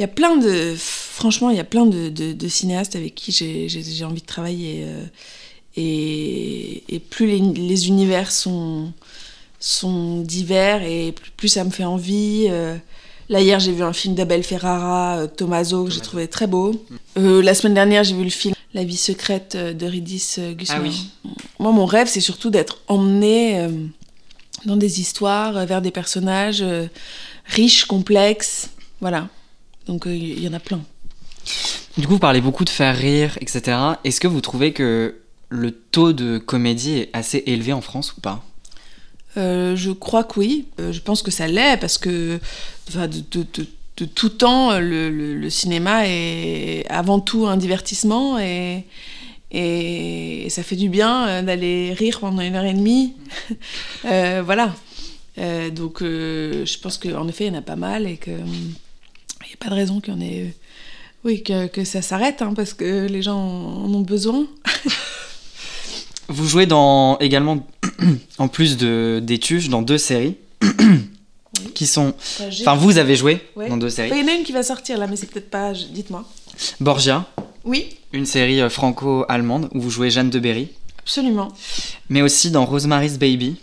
[0.00, 0.74] Il y a plein de.
[0.76, 4.86] Franchement, il y a plein de, cinéastes avec qui j'ai envie de travailler.
[5.76, 8.92] Et, et, plus les univers sont
[9.60, 12.46] sont divers et plus, ça me fait envie.
[12.48, 12.76] Euh,
[13.28, 16.72] là, hier, j'ai vu un film d'Abel Ferrara, euh, Tommaso, que j'ai trouvé très beau.
[16.72, 16.96] Mm.
[17.18, 20.90] Euh, la semaine dernière, j'ai vu le film La vie secrète de Ridis Gusman.
[20.90, 23.68] Ah Moi, mon rêve, c'est surtout d'être emmené
[24.64, 26.64] dans des histoires, vers des personnages
[27.46, 28.70] riches, complexes.
[29.00, 29.28] Voilà.
[29.86, 30.80] Donc, il y, en a plein.
[31.96, 33.76] Du coup, vous parlez beaucoup de faire rire, etc.
[34.04, 35.16] Est-ce que vous trouvez que
[35.48, 38.44] le taux de comédie est assez élevé en France ou pas?
[39.36, 40.66] Euh, je crois que oui.
[40.80, 42.40] Euh, je pense que ça l'est parce que
[42.92, 43.46] de, de,
[43.96, 48.84] de, tout temps, le, le, cinéma est avant tout un divertissement et,
[49.50, 53.14] Et, ça fait du bien euh, d'aller rire pendant une heure et demie.
[54.06, 54.74] Euh, voilà.
[55.38, 58.34] Euh, donc, je pense qu'en effet, il y en a pas mal et qu'il
[59.50, 60.54] n'y a pas de raison qu'il y en ait.
[61.24, 64.46] Oui, que, que ça s'arrête, hein, parce que les gens en ont besoin.
[66.28, 67.66] Vous jouez dans, également,
[68.38, 70.36] en plus de, des dans deux séries.
[71.74, 72.14] qui sont.
[72.40, 74.10] Enfin, vous avez joué dans deux séries.
[74.12, 75.72] Il y en a une qui va sortir là, mais c'est peut-être pas.
[75.72, 76.24] Dites-moi.
[76.80, 77.26] Borgia.
[77.64, 77.96] Oui.
[78.12, 80.68] Une série euh, franco-allemande où vous jouez Jeanne de Berry.
[80.98, 81.48] Absolument.
[82.08, 83.56] Mais aussi dans Rosemary's Baby.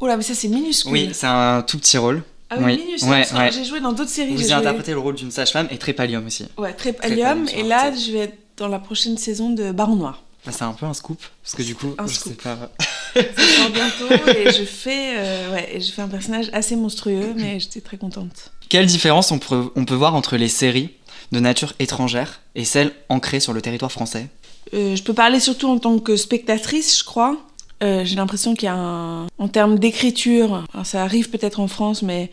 [0.00, 0.92] Oh là, mais ça c'est minuscule.
[0.92, 2.22] Oui, c'est un tout petit rôle.
[2.50, 3.10] Ah oui, minuscule.
[3.10, 4.34] Ouais, J'ai joué dans d'autres séries.
[4.34, 6.46] Vous avez interprété le rôle d'une sage-femme et Trépalium aussi.
[6.58, 7.46] Ouais, Trépalium.
[7.54, 10.22] Et là, je vais être dans la prochaine saison de Baron Noir.
[10.44, 12.32] Bah, c'est un peu un scoop, parce que du coup, un je scoop.
[12.32, 12.70] sais pas.
[13.14, 17.60] ça sort bientôt et je fais, euh, ouais, je fais un personnage assez monstrueux, mais
[17.60, 18.50] j'étais très contente.
[18.70, 20.90] Quelle différence on peut, on peut voir entre les séries
[21.30, 24.28] de nature étrangère et celles ancrées sur le territoire français?
[24.72, 27.36] Euh, Je peux parler surtout en tant que spectatrice, je crois.
[27.82, 29.26] Euh, j'ai l'impression qu'il y a un...
[29.38, 32.30] En termes d'écriture, ça arrive peut-être en France, mais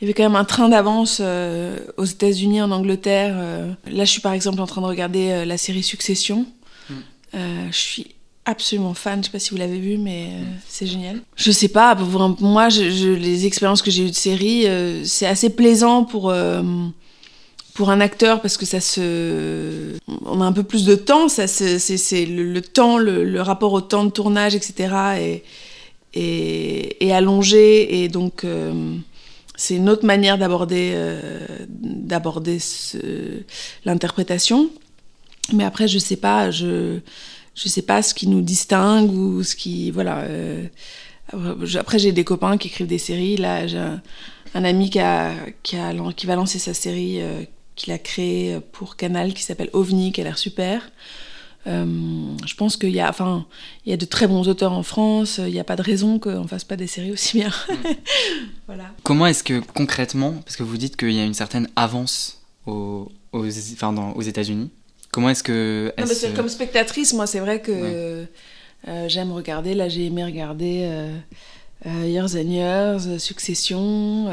[0.00, 3.36] il y avait quand même un train d'avance aux États-Unis, en Angleterre.
[3.86, 6.46] là, je suis par exemple en train de regarder la série Succession.
[7.34, 8.06] Euh, je suis
[8.44, 11.20] absolument fan, je sais pas si vous l'avez vu, mais euh, c'est génial.
[11.36, 12.08] Je sais pas, pour
[12.40, 16.32] moi, je, les expériences que j'ai eues de série, euh, c'est assez plaisant pour,
[17.78, 19.96] pour un acteur parce que ça se.
[20.26, 24.04] On a un peu plus de temps, ça c'est, le, temps, le, rapport au temps
[24.04, 25.44] de tournage, etc.
[26.12, 28.44] est, allongé et donc.
[29.54, 30.96] c'est une autre manière d'aborder
[31.68, 32.58] d'aborder
[33.84, 34.70] l'interprétation.
[35.52, 36.98] Mais après, je sais pas, je
[37.54, 40.22] je sais pas ce qui nous distingue ou ce qui voilà.
[40.22, 40.66] Euh,
[41.78, 43.36] après, j'ai des copains qui écrivent des séries.
[43.36, 45.76] Là, j'ai un, ami qui a, qui
[46.26, 47.42] va lancer sa série euh,
[47.78, 50.90] qu'il a créée pour Canal qui s'appelle OVNI, qui a l'air super.
[51.66, 51.86] Euh,
[52.46, 53.46] je pense qu'il y a, enfin,
[53.84, 55.38] il y a de très bons auteurs en France.
[55.38, 57.50] Il n'y a pas de raison qu'on fasse pas des séries aussi bien.
[58.66, 58.92] voilà.
[59.02, 63.10] Comment est-ce que concrètement, parce que vous dites qu'il y a une certaine avance aux,
[63.32, 64.70] aux, enfin, aux États-Unis,
[65.10, 65.92] Comment est-ce que.
[66.36, 68.26] Comme spectatrice, moi, c'est vrai que
[68.86, 69.74] euh, j'aime regarder.
[69.74, 71.16] Là, j'ai aimé regarder euh,
[71.84, 74.28] Years and Years, Succession.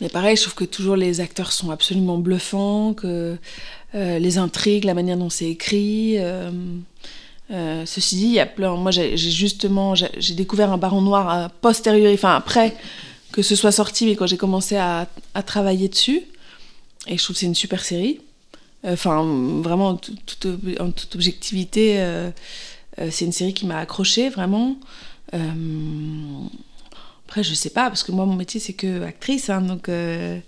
[0.00, 3.36] mais pareil, je trouve que toujours les acteurs sont absolument bluffants, que
[3.94, 6.18] les intrigues, la manière dont c'est écrit.
[7.50, 8.76] ceci dit, il y a plein.
[8.76, 12.76] Moi, j'ai justement j'ai découvert un Baron Noir a posteriori, enfin après
[13.32, 16.22] que ce soit sorti, mais quand j'ai commencé à, à travailler dessus.
[17.06, 18.20] Et je trouve que c'est une super série.
[18.84, 19.24] Enfin,
[19.62, 22.30] vraiment, en toute objectivité, euh,
[23.00, 24.76] euh, c'est une série qui m'a accrochée, vraiment.
[25.34, 26.46] Euh,
[27.26, 30.40] après, je sais pas, parce que moi, mon métier, c'est que actrice, hein, donc je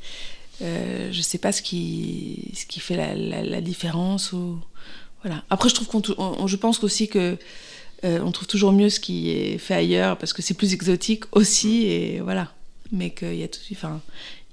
[1.20, 4.32] sais pas ce qui, ce qui fait la, différence.
[4.32, 4.58] Ou...
[5.22, 5.42] Voilà.
[5.50, 7.36] Après, je trouve qu'on, je pense aussi que
[8.02, 11.84] on trouve toujours mieux ce qui est fait ailleurs, parce que c'est plus exotique aussi,
[11.84, 12.52] et voilà.
[12.92, 14.00] Mais qu'il y a tout, enfin,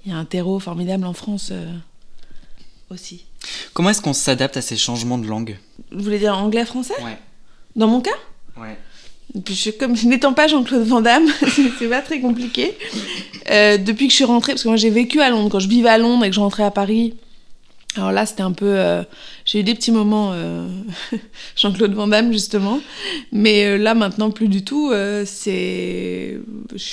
[0.04, 1.52] il y a un terreau formidable en France
[2.90, 3.24] aussi.
[3.72, 5.58] Comment est-ce qu'on s'adapte à ces changements de langue?
[5.92, 7.00] Vous voulez dire anglais-français?
[7.02, 7.18] Ouais.
[7.76, 8.10] Dans mon cas?
[8.56, 8.78] Ouais.
[9.34, 11.26] Je, comme n'étant pas Jean-Claude Van Damme,
[11.78, 12.74] c'est pas très compliqué.
[13.50, 15.68] Euh, depuis que je suis rentrée, parce que moi j'ai vécu à Londres, quand je
[15.68, 17.14] vivais à Londres et que je rentrais à Paris,
[17.96, 18.66] alors là c'était un peu.
[18.66, 19.02] Euh,
[19.44, 20.66] j'ai eu des petits moments euh,
[21.56, 22.80] Jean-Claude Van Damme justement,
[23.30, 24.92] mais là maintenant plus du tout.
[25.26, 26.38] c'est.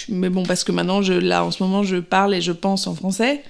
[0.10, 2.96] Mais bon, parce que maintenant, là en ce moment, je parle et je pense en
[2.96, 3.44] français.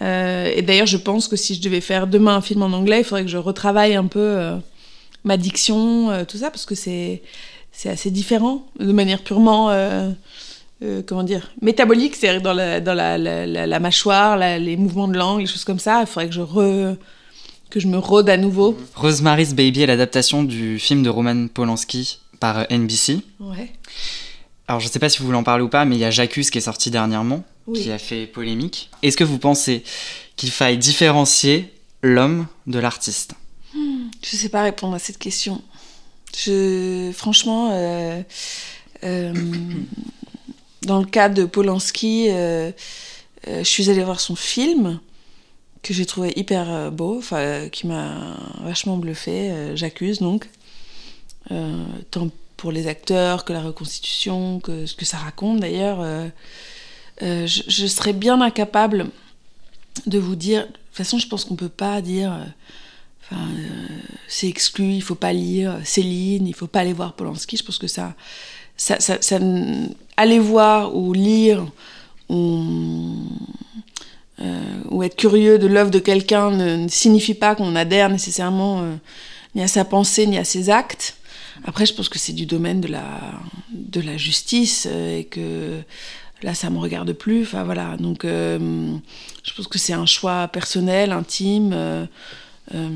[0.00, 3.04] Et d'ailleurs, je pense que si je devais faire demain un film en anglais, il
[3.04, 4.52] faudrait que je retravaille un peu
[5.24, 7.22] ma diction, tout ça, parce que c'est
[7.72, 9.70] c'est assez différent de manière purement
[11.06, 15.46] comment dire métabolique, c'est-à-dire dans la dans la, la, mâchoire, les mouvements de langue, les
[15.46, 16.00] choses comme ça.
[16.00, 16.96] Il faudrait que je re
[17.70, 18.76] que je me rôde à nouveau.
[18.94, 23.20] Rosemary's Baby est l'adaptation du film de Roman Polanski par NBC.
[23.40, 23.72] Ouais.
[24.68, 26.10] Alors je sais pas si vous voulez en parler ou pas, mais il y a
[26.10, 28.90] Jacques qui est sorti dernièrement qui a fait polémique.
[29.02, 29.84] Est-ce que vous pensez
[30.36, 33.34] qu'il faille différencier l'homme de l'artiste?
[33.74, 35.62] Hmm, Je ne sais pas répondre à cette question.
[36.36, 38.22] Je, franchement, euh,
[39.04, 39.34] euh,
[40.82, 42.72] dans le cas de Polanski, euh,
[43.46, 45.00] je suis allée voir son film
[45.82, 47.20] que j'ai trouvé hyper beau,
[47.72, 50.48] qui m'a vachement bluffé, J'accuse donc.
[51.48, 55.98] tant pour les acteurs que la reconstitution, que ce que ça raconte d'ailleurs.
[57.22, 59.08] Euh, je, serais bien incapable
[60.06, 60.62] de vous dire.
[60.62, 62.46] De toute façon, je pense qu'on peut pas dire.
[63.32, 63.86] Euh, euh,
[64.28, 67.56] c'est exclu, il faut pas lire Céline, il faut pas aller voir Polanski.
[67.56, 68.14] Je pense que ça,
[68.76, 68.98] ça,
[70.16, 71.66] aller voir ou lire
[72.28, 73.14] ou,
[74.90, 78.84] ou être curieux de l'œuvre de quelqu'un ne, signifie pas qu'on adhère nécessairement
[79.54, 81.16] ni à sa pensée ni à ses actes.
[81.64, 83.20] Après, je pense que c'est du domaine de la,
[83.72, 85.80] de la justice euh, et que
[86.42, 87.42] là, ça me regarde plus.
[87.42, 87.96] Enfin, voilà.
[87.98, 88.58] Donc, euh,
[89.44, 92.08] je pense que c'est un choix personnel, intime.
[92.74, 92.88] Euh,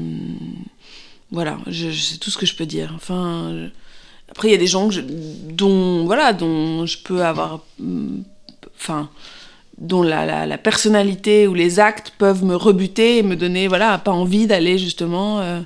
[1.31, 2.93] voilà, je, c'est tout ce que je peux dire.
[2.95, 3.69] Enfin,
[4.31, 7.65] après, il y a des gens que je, dont, voilà, dont je peux avoir.
[8.79, 9.09] Enfin
[9.79, 13.99] dont la, la, la, personnalité ou les actes peuvent me rebuter et me donner voilà
[13.99, 15.61] pas envie d'aller justement euh,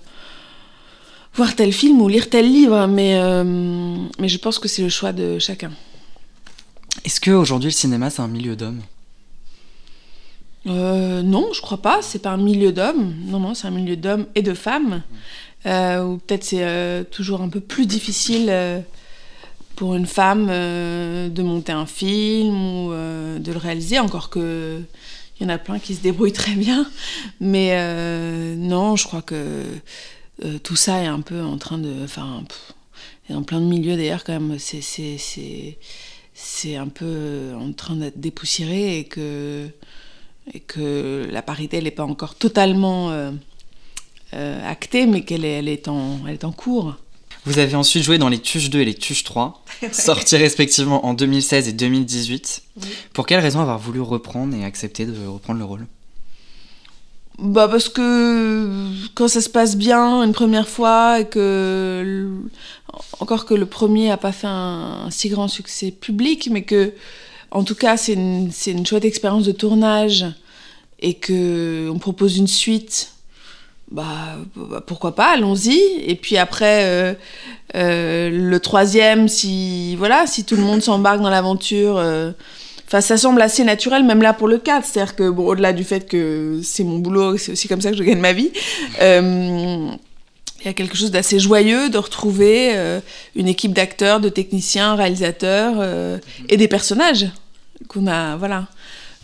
[1.34, 3.44] voir tel film ou lire tel livre mais euh,
[4.18, 5.70] mais je pense que c'est le choix de chacun
[7.04, 8.82] est-ce que aujourd'hui le cinéma c'est un milieu d'hommes?
[10.66, 13.96] Euh, non je crois pas c'est pas un milieu d'hommes non non c'est un milieu
[13.96, 15.02] d'hommes et de femmes
[15.66, 18.52] euh, ou peut-être c'est euh, toujours un peu plus difficile
[19.76, 24.82] pour une femme de monter un film ou de le réaliser, encore que
[25.38, 26.86] il y en a plein qui se débrouillent très bien.
[27.40, 27.74] Mais
[28.56, 29.64] non, je crois que
[30.62, 32.04] tout ça est un peu en train de.
[32.04, 32.42] Enfin,
[33.30, 35.78] dans plein de milieux d'ailleurs, quand même, c'est, c'est, c'est,
[36.34, 39.68] c'est un peu en train d'être dépoussiéré et que,
[40.52, 43.30] et que la parité, elle n'est pas encore totalement euh,
[44.34, 46.96] euh, actée, mais qu'elle est, elle est, en, elle est en cours.
[47.46, 51.14] Vous avez ensuite joué dans les Tuches 2 et les Tuches 3, sortis respectivement en
[51.14, 52.62] 2016 et 2018.
[52.76, 52.88] Oui.
[53.12, 55.86] Pour quelle raison avoir voulu reprendre et accepter de reprendre le rôle?
[57.38, 58.68] Bah parce que
[59.14, 62.28] quand ça se passe bien une première fois et que
[63.18, 66.92] encore que le premier a pas fait un, un si grand succès public mais que
[67.50, 70.26] en tout cas c'est une, une chouette expérience de tournage
[71.00, 73.12] et que on propose une suite
[73.90, 75.78] bah, bah, pourquoi pas, allons-y.
[76.06, 77.14] Et puis après, euh,
[77.74, 82.30] euh, le troisième, si voilà, si tout le monde s'embarque dans l'aventure, euh,
[82.86, 84.86] enfin, ça semble assez naturel, même là pour le 4.
[84.86, 87.96] C'est-à-dire que, bon, au-delà du fait que c'est mon boulot, c'est aussi comme ça que
[87.96, 88.52] je gagne ma vie.
[90.60, 93.00] Il y a quelque chose d'assez joyeux de retrouver euh,
[93.34, 96.18] une équipe d'acteurs, de techniciens, réalisateurs euh,
[96.48, 97.28] et des personnages
[97.88, 98.68] qu'on a, voilà.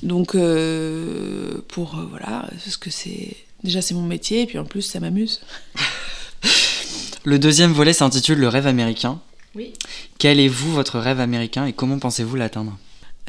[0.02, 4.82] Donc, euh, pour, voilà, parce que c'est Déjà, c'est mon métier, et puis en plus,
[4.82, 5.40] ça m'amuse.
[7.24, 9.18] Le deuxième volet s'intitule Le rêve américain.
[9.56, 9.72] Oui.
[10.18, 12.76] Quel est, vous, votre rêve américain et comment pensez-vous l'atteindre?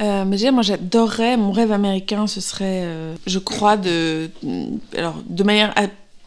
[0.00, 4.30] Euh, mais déjà, moi, j'adorerais, mon rêve américain, ce serait, euh, je crois, de,
[4.96, 5.74] alors, de manière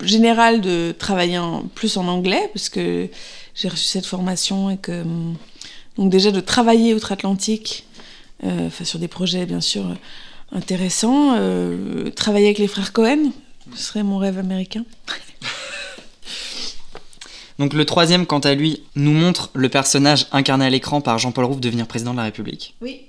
[0.03, 3.09] générale, de travailler en, plus en anglais, parce que
[3.55, 5.03] j'ai reçu cette formation et que,
[5.97, 7.85] donc déjà, de travailler outre-Atlantique,
[8.43, 9.85] euh, enfin, sur des projets, bien sûr,
[10.51, 13.31] intéressants, euh, travailler avec les frères Cohen,
[13.75, 14.83] ce serait mon rêve américain.
[17.59, 21.45] Donc le troisième, quant à lui, nous montre le personnage incarné à l'écran par Jean-Paul
[21.45, 22.73] Rouve devenir président de la République.
[22.81, 23.01] Oui.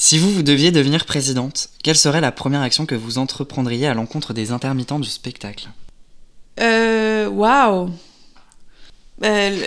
[0.00, 3.94] Si vous, vous deviez devenir présidente, quelle serait la première action que vous entreprendriez à
[3.94, 5.70] l'encontre des intermittents du spectacle?
[6.60, 7.28] Euh.
[7.28, 7.90] Waouh
[9.24, 9.66] euh.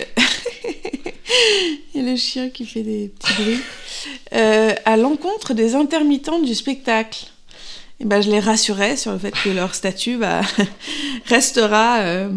[1.94, 3.60] Il y a le chien qui fait des petits bruits.
[4.32, 7.26] Euh, à l'encontre des intermittents du spectacle.
[8.00, 10.40] Et ben, je les rassurais sur le fait que leur statut bah,
[11.26, 12.30] restera, euh,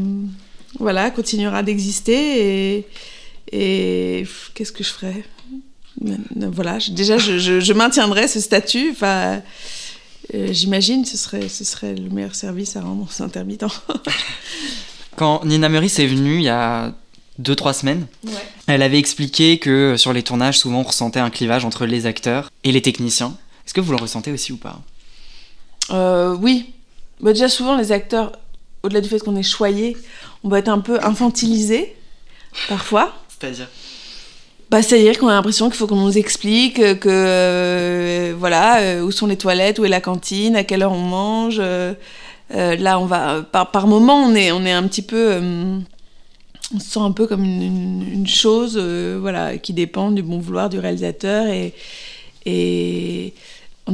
[0.79, 2.87] voilà, continuera d'exister et,
[3.53, 5.23] et qu'est-ce que je ferais?
[6.01, 8.89] Voilà, je, déjà je, je, je, maintiendrai ce statut.
[8.91, 9.41] Enfin,
[10.33, 13.71] euh, j'imagine ce serait, ce serait le meilleur service à rendre aux intermittents.
[15.15, 16.93] Quand Nina Meurice est venue il y a
[17.39, 18.31] deux trois semaines, ouais.
[18.67, 22.49] elle avait expliqué que sur les tournages souvent on ressentait un clivage entre les acteurs
[22.63, 23.37] et les techniciens.
[23.65, 24.81] Est-ce que vous le ressentez aussi ou pas?
[25.91, 26.73] Euh, oui.
[27.21, 28.33] Bah, déjà, souvent, les acteurs,
[28.83, 29.97] au-delà du fait qu'on est choyé,
[30.43, 31.95] on va être un peu infantilisé,
[32.67, 33.13] parfois.
[33.29, 33.67] C'est-à-dire?
[34.69, 39.11] Bah, C'est-à-dire qu'on a l'impression qu'il faut qu'on nous explique que, euh, voilà, euh, où
[39.11, 41.59] sont les toilettes, où est la cantine, à quelle heure on mange.
[41.59, 41.93] Euh,
[42.49, 45.39] là, on va, par, par moment, on est, un petit peu.
[46.73, 50.79] on se sent un peu comme une, chose voilà, qui dépend du bon vouloir du
[50.79, 51.73] réalisateur et.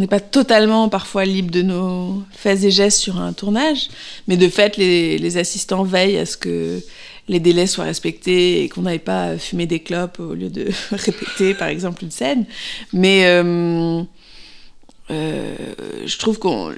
[0.02, 3.90] N'est pas totalement parfois libre de nos faits et gestes sur un tournage,
[4.28, 6.82] mais de fait, les, assistants veillent à ce que
[7.30, 11.54] les délais soient respectés et qu'on n'aille pas fumer des clopes au lieu de répéter,
[11.54, 12.46] par exemple, une scène.
[12.92, 14.04] Mais euh,
[15.12, 15.56] euh,
[16.06, 16.74] je trouve qu'on,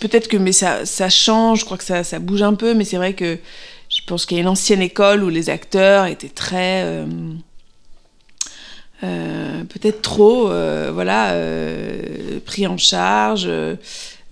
[0.00, 1.60] peut-être que mais ça, ça change.
[1.60, 3.38] Je crois que ça, ça bouge un peu, mais c'est vrai que
[3.88, 7.06] je pense qu'il y a une ancienne école où les acteurs étaient très euh,
[9.02, 13.48] euh, peut-être trop, euh, voilà, euh, pris en charge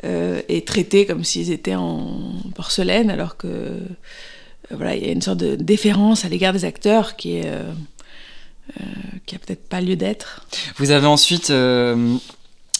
[0.04, 2.20] et traités comme s'ils étaient en
[2.54, 3.72] porcelaine, alors que
[4.70, 7.50] voilà, il y a une sorte de déférence à l'égard des acteurs qui est
[9.24, 10.46] qui a peut-être pas lieu d'être.
[10.76, 11.52] Vous avez ensuite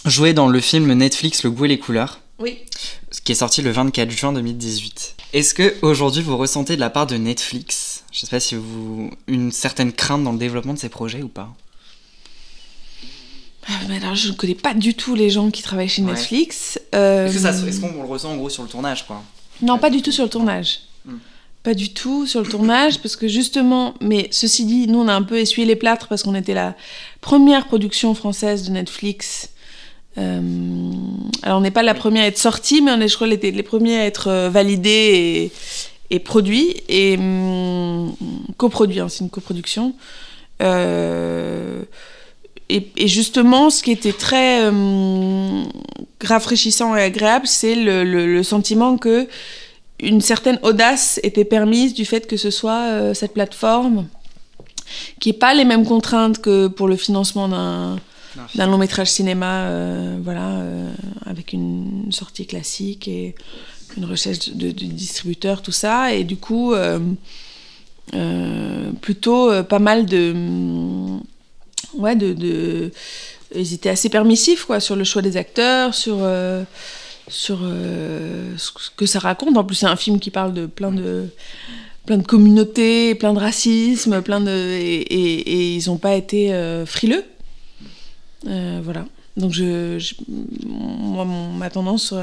[0.04, 2.20] joué dans le film Netflix Le goût et les couleurs.
[2.38, 2.58] Oui.
[3.24, 5.16] Qui est sorti le 24 juin 2018.
[5.32, 9.10] Est-ce que aujourd'hui vous ressentez de la part de Netflix Je sais pas si vous
[9.26, 11.54] une certaine crainte dans le développement de ces projets ou pas?
[13.68, 16.12] Ah, mais alors, je ne connais pas du tout les gens qui travaillent chez Ouais.
[16.12, 16.80] Netflix.
[16.94, 19.22] Euh, Est-ce que ça- est-ce qu'on le ressent en gros sur le tournage quoi
[19.62, 20.80] Non, pas du tout sur le tournage.
[21.04, 21.16] Hmm.
[21.62, 25.12] Pas du tout sur le tournage, parce que justement, mais ceci dit, nous on a
[25.12, 26.74] un peu essuyé les plâtres parce qu'on était la
[27.20, 29.50] première production française de Netflix.
[30.16, 30.40] Euh,
[31.42, 33.36] alors on n'est pas la première à être sortie, mais on est, je crois, les,
[33.36, 35.50] les premiers à être euh, validés
[36.10, 38.14] et, et produits, et hum,
[38.56, 39.94] coproduits, hein, c'est une coproduction.
[40.62, 41.82] Euh,
[42.68, 45.68] et, et justement, ce qui était très hum,
[46.22, 49.28] rafraîchissant et agréable, c'est le, le- le sentiment que
[50.00, 54.06] une certaine audace était permise du fait que ce soit euh, cette plateforme
[55.20, 57.98] qui n'ait pas les mêmes contraintes que pour le financement d'un
[58.54, 60.92] d'un long métrage cinéma, euh, voilà, euh,
[61.26, 63.34] avec une sortie classique et
[63.96, 67.00] une recherche de, de distributeur, tout ça, et du coup, euh,
[68.14, 70.34] euh, plutôt euh, pas mal de,
[71.94, 72.90] ouais, de, de-
[73.54, 76.62] ils étaient assez permissifs quoi sur le choix des acteurs, sur euh,
[77.28, 79.56] sur euh, ce que ça raconte.
[79.56, 81.26] En plus, c'est un film qui parle de plein de
[82.06, 86.86] plein de communautés, plein de racisme, plein de et, et- ils n'ont pas été euh,
[86.86, 87.24] frileux.
[88.44, 89.04] Voilà.
[89.36, 90.14] Donc je, je-
[90.66, 92.14] moi, ma tendance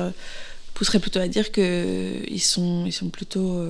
[0.73, 3.61] pousserait plutôt à dire que ils sont ils sont plutôt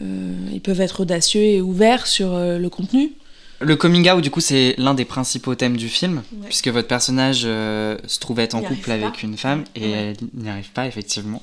[0.00, 3.12] ils peuvent être audacieux et ouverts sur le contenu.
[3.60, 6.46] Le coming out, du coup, c'est l'un des principaux thèmes du film, Ouais.
[6.48, 9.20] puisque votre personnage euh, se trouve être en couple avec pas.
[9.22, 9.92] une femme et Ouais.
[9.92, 11.42] elle n'y arrive pas, effectivement.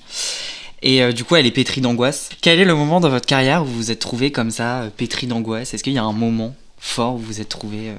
[0.84, 2.30] Et euh, du coup, elle est pétrie d'angoisse.
[2.42, 4.90] Quel est le moment dans votre carrière où vous vous êtes trouvé comme ça, euh,
[4.96, 5.74] pétri d'angoisse?
[5.74, 7.96] Est-ce qu'il y a un moment fort où vous vous êtes trouvé euh,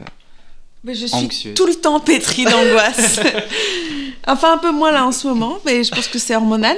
[0.85, 1.55] Mais je suis Anxieuse?
[1.55, 3.20] tout le temps pétrie d'angoisse.
[4.27, 6.77] enfin, un peu moins là en ce moment, mais je pense que c'est hormonal.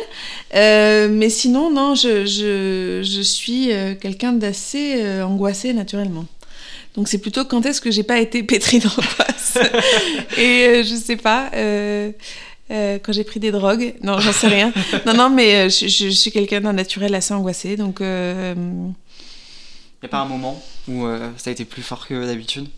[0.54, 3.70] Euh, mais sinon, non, je, je, je suis
[4.00, 6.26] quelqu'un d'assez angoissé naturellement.
[6.96, 9.58] Donc c'est plutôt quand est-ce que j'ai pas été pétrie d'angoisse.
[10.38, 11.50] Et euh, je sais pas.
[11.54, 12.10] euh,
[12.70, 14.72] euh, quand j'ai pris des drogues, non, j'en sais rien.
[15.06, 18.06] Non, non, mais euh, je, je- je suis quelqu'un d'un naturel assez angoissé, donc Il
[18.06, 18.94] n'y
[20.04, 21.04] a pas un moment où
[21.36, 22.68] ça a été plus fort que d'habitude?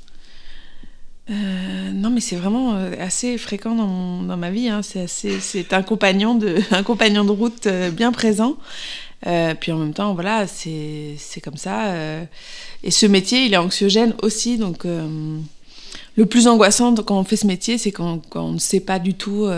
[1.28, 4.68] Euh, non, mais c'est vraiment assez fréquent dans, mon- dans ma vie.
[4.68, 4.82] hein.
[4.82, 8.56] C'est assez- c'est un compagnon de, un compagnon de route bien présent.
[9.26, 11.86] Euh, puis en même temps, voilà, c'est comme ça.
[11.92, 12.24] euh.
[12.82, 14.58] Et ce métier, il est anxiogène aussi.
[14.58, 15.38] Donc, euh,
[16.16, 18.98] le plus angoissant quand on fait ce métier, c'est quand, quand on ne sait pas
[18.98, 19.48] du tout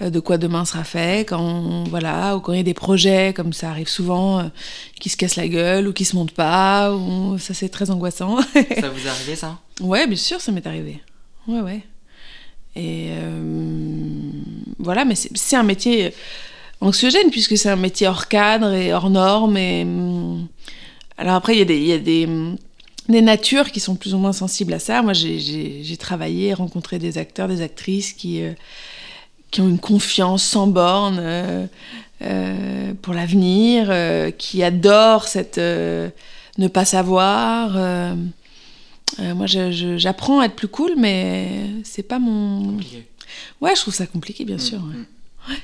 [0.00, 1.28] de quoi demain sera fait.
[1.28, 4.50] Quand, on- voilà, ou quand il y a des projets, comme ça arrive souvent,
[4.98, 6.92] qui se cassent la gueule ou qui se montent pas.
[6.94, 8.38] Ou, ça, c'est très angoissant.
[8.40, 9.58] Ça vous est arrivé, ça?
[9.80, 11.00] Ouais, bien sûr, ça m'est arrivé.
[11.46, 11.82] Ouais, ouais.
[12.74, 13.10] Et
[14.78, 16.14] voilà, mais c'est un métier
[16.82, 19.56] anxiogène puisque c'est un métier hors cadre et hors norme.
[19.56, 20.46] Et, hum,
[21.16, 22.56] alors après, il y a, des, il y a des, hum,
[23.08, 25.02] des natures qui sont plus ou moins sensibles à ça.
[25.02, 28.52] Moi, j'ai- travaillé, rencontré des acteurs, des actrices qui, euh,
[29.50, 31.66] qui ont une confiance sans borne euh,
[32.22, 33.92] euh, pour l'avenir,
[34.38, 37.72] qui adorent cette ne pas savoir.
[39.18, 42.64] moi, j'apprends à être plus cool, mais c'est pas mon.
[42.64, 43.06] Compliqué.
[43.60, 44.78] Ouais, je trouve ça compliqué, bien sûr.
[44.78, 45.56] ouais.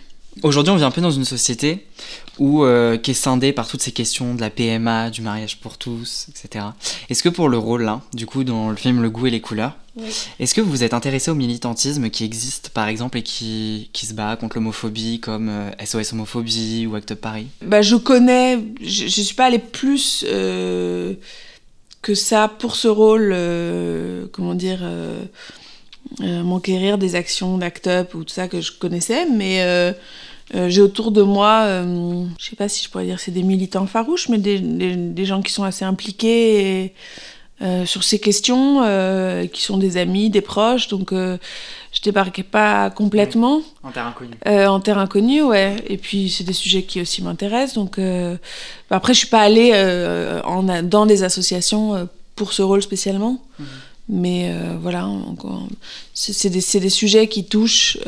[0.43, 1.87] Aujourd'hui, on vit un peu dans une société
[2.39, 5.79] où, euh, qui est scindée par toutes ces questions de la PMA, du mariage pour
[5.79, 6.67] tous, etc.
[7.11, 9.41] Est-ce que pour le rôle là, du coup, dans le film Le goût et les
[9.41, 10.05] couleurs, Oui.
[10.39, 14.07] est-ce que vous vous êtes intéressé au militantisme qui existe, par exemple, et qui, qui
[14.07, 17.47] se bat contre l'homophobie, comme euh, SOS Homophobie ou Act Up Paris?
[17.63, 21.15] Bah, je connais, je, je suis pas allée plus euh,
[22.03, 25.25] que ça pour ce rôle, euh, comment dire, euh,
[26.23, 29.93] euh, m'enquérir des actions d'Act Up ou tout ça que je connaissais, mais euh,
[30.55, 33.43] euh, j'ai autour de moi, euh, je sais pas si je pourrais dire c'est des
[33.43, 36.95] militants farouches, mais des, des, des gens qui sont assez impliqués et,
[37.61, 42.91] euh, sur ces questions, euh, qui sont des amis, des proches, donc je débarquais pas
[42.91, 43.63] complètement.
[43.83, 44.37] En terre inconnue.
[44.47, 45.77] En terre inconnue, ouais.
[45.89, 47.75] Et puis c'est des sujets qui aussi m'intéressent.
[47.75, 49.73] Donc bah, après, je suis pas allée
[50.45, 53.39] en, dans des associations pour ce rôle spécialement.
[53.59, 53.67] Mhm.
[54.11, 55.07] Mais voilà,
[56.45, 57.99] des, c'est des sujets qui touchent,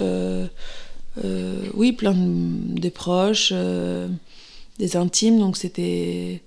[1.24, 4.08] euh, oui, plein de, des proches, euh,
[4.78, 5.38] des intimes.
[5.38, 6.42] Donc c'était,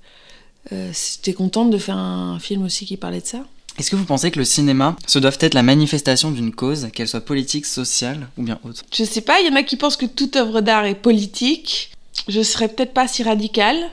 [0.71, 3.45] euh, j'étais contente de faire un film aussi qui parlait de ça.
[3.79, 7.07] Est-ce que vous pensez que le cinéma, ce doit être la manifestation d'une cause, qu'elle
[7.07, 8.83] soit politique, sociale ou bien autre?
[8.93, 11.91] Je sais pas, il y en a qui pensent que toute œuvre d'art est politique.
[12.27, 13.89] Je serais peut-être pas si radicale.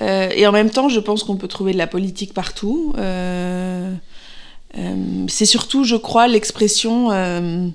[0.00, 2.94] Euh, et en même temps, je pense qu'on peut trouver de la politique partout.
[2.96, 3.92] Euh,
[4.78, 7.68] euh, c'est surtout, je crois, l'expression euh,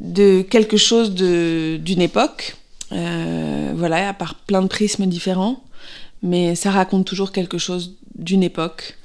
[0.00, 2.56] de quelque chose d'une époque.
[2.92, 5.62] Euh, voilà, à part plein de prismes différents.
[6.22, 8.96] mais ça raconte toujours quelque chose d'une époque.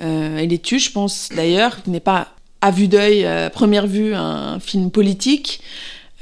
[0.00, 2.28] Euh, et Les Tuches, je pense d'ailleurs, n'est pas
[2.60, 5.60] à vue d'œil, à première vue, un film politique,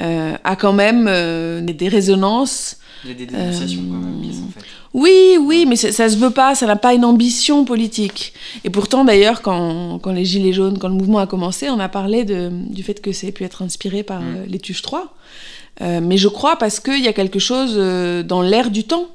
[0.01, 2.79] euh, a quand même euh, des résonances.
[3.05, 4.23] Il y a des dénonciations quand même.
[4.93, 8.33] Oui, oui, mais ça, se veut pas, ça n'a pas une ambition politique.
[8.65, 11.89] Et pourtant, d'ailleurs, quand, quand les Gilets jaunes, quand le mouvement a commencé, on a
[11.89, 14.37] parlé de, du fait que ça ait pu être inspiré par Mm.
[14.37, 15.15] euh, les Tuches 3.
[15.83, 19.09] Euh, mais je crois parce qu'il y a quelque chose euh, dans l'air du temps.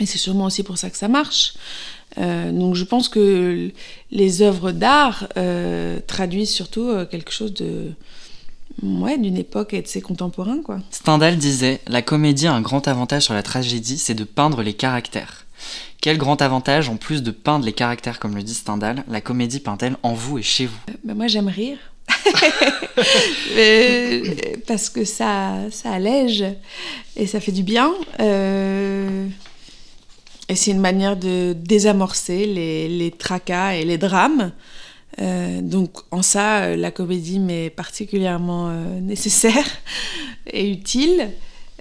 [0.00, 1.54] Et c'est sûrement aussi pour ça que ça marche.
[2.18, 3.70] Euh, donc je pense que
[4.10, 7.92] les œuvres d'art euh, traduisent surtout euh, quelque chose de
[8.82, 10.78] ouais, d'une époque et de ses contemporains, quoi.
[10.90, 14.74] Stendhal disait La comédie a un grand avantage sur la tragédie, c'est de peindre les
[14.74, 15.46] caractères.
[16.00, 19.60] Quel grand avantage, en plus de peindre les caractères comme le dit Stendhal, la comédie
[19.60, 20.78] peint-elle en vous et chez vous?
[21.04, 21.78] Ben, moi, j'aime rire.
[23.56, 24.34] Euh,
[24.66, 26.44] parce que ça, ça allège
[27.16, 27.92] et ça fait du bien.
[28.20, 29.26] Euh,
[30.48, 34.52] et c'est une manière de désamorcer les, les tracas et les drames.
[35.20, 39.66] Euh, donc en ça, euh, la comédie m'est particulièrement euh, nécessaire
[40.52, 41.30] et utile.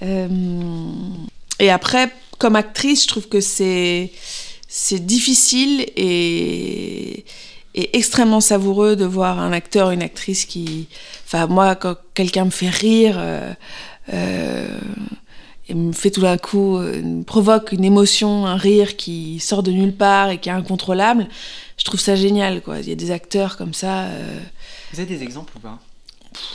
[0.02, 4.12] Et après, comme actrice, je trouve que c'est
[4.92, 7.26] difficile et,
[7.76, 10.88] extrêmement savoureux de voir un acteur, une actrice qui,
[11.26, 13.22] enfin moi, quand quelqu'un me fait rire.
[15.70, 19.64] Et me fait tout d'un coup, euh, me provoque une émotion, un rire qui sort
[19.64, 21.28] de nulle part et qui est incontrôlable.
[21.78, 22.80] Je trouve ça génial, quoi.
[22.80, 24.06] Il y a des acteurs comme ça.
[24.06, 24.40] euh,
[24.92, 25.80] Vous avez des exemples ou pas?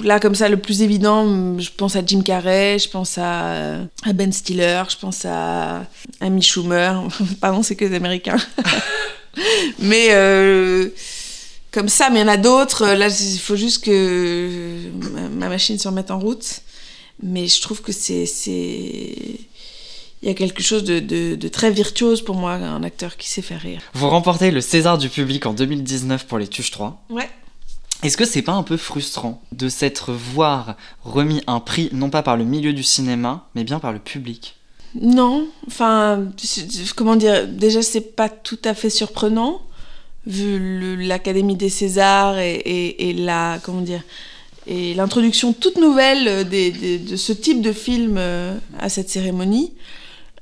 [0.00, 4.12] Là, comme ça, le plus évident, je pense à Jim Carrey, je pense à, à
[4.14, 5.84] Ben Stiller, je pense à
[6.20, 7.02] Amy Schumer.
[7.40, 8.36] Pardon, c'est que des Américains.
[9.78, 10.88] mais euh,
[11.72, 12.86] comme ça, mais il y en a d'autres.
[12.94, 14.78] Là, il faut juste que
[15.32, 16.60] ma machine se remette en route.
[17.22, 18.24] Mais je trouve que c'est.
[20.22, 23.28] Il y a quelque chose de, de- de très virtuose pour moi, un acteur qui
[23.28, 23.82] sait faire rire.
[23.92, 27.04] Vous remportez le César du public en 2019 pour les Tuches 3.
[27.10, 27.28] Ouais.
[28.02, 32.22] Est-ce que c'est pas un peu frustrant de s'être voir remis un prix non pas
[32.22, 34.56] par le milieu du cinéma, mais bien par le public?
[35.00, 36.24] Non, enfin,
[36.96, 39.60] comment dire, déjà c'est pas tout à fait surprenant,
[40.26, 44.02] vu l'Académie des Césars et, et- et la, comment dire,
[44.66, 49.08] et l'introduction toute nouvelle euh, des- des- de ce type de film euh, à cette
[49.10, 49.72] cérémonie.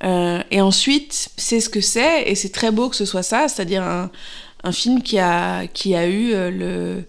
[0.04, 3.48] Euh, et ensuite, c'est ce que c'est, et c'est très beau que ce soit ça,
[3.48, 4.10] c'est-à-dire un,
[4.64, 7.04] un film qui a, qui a eu le,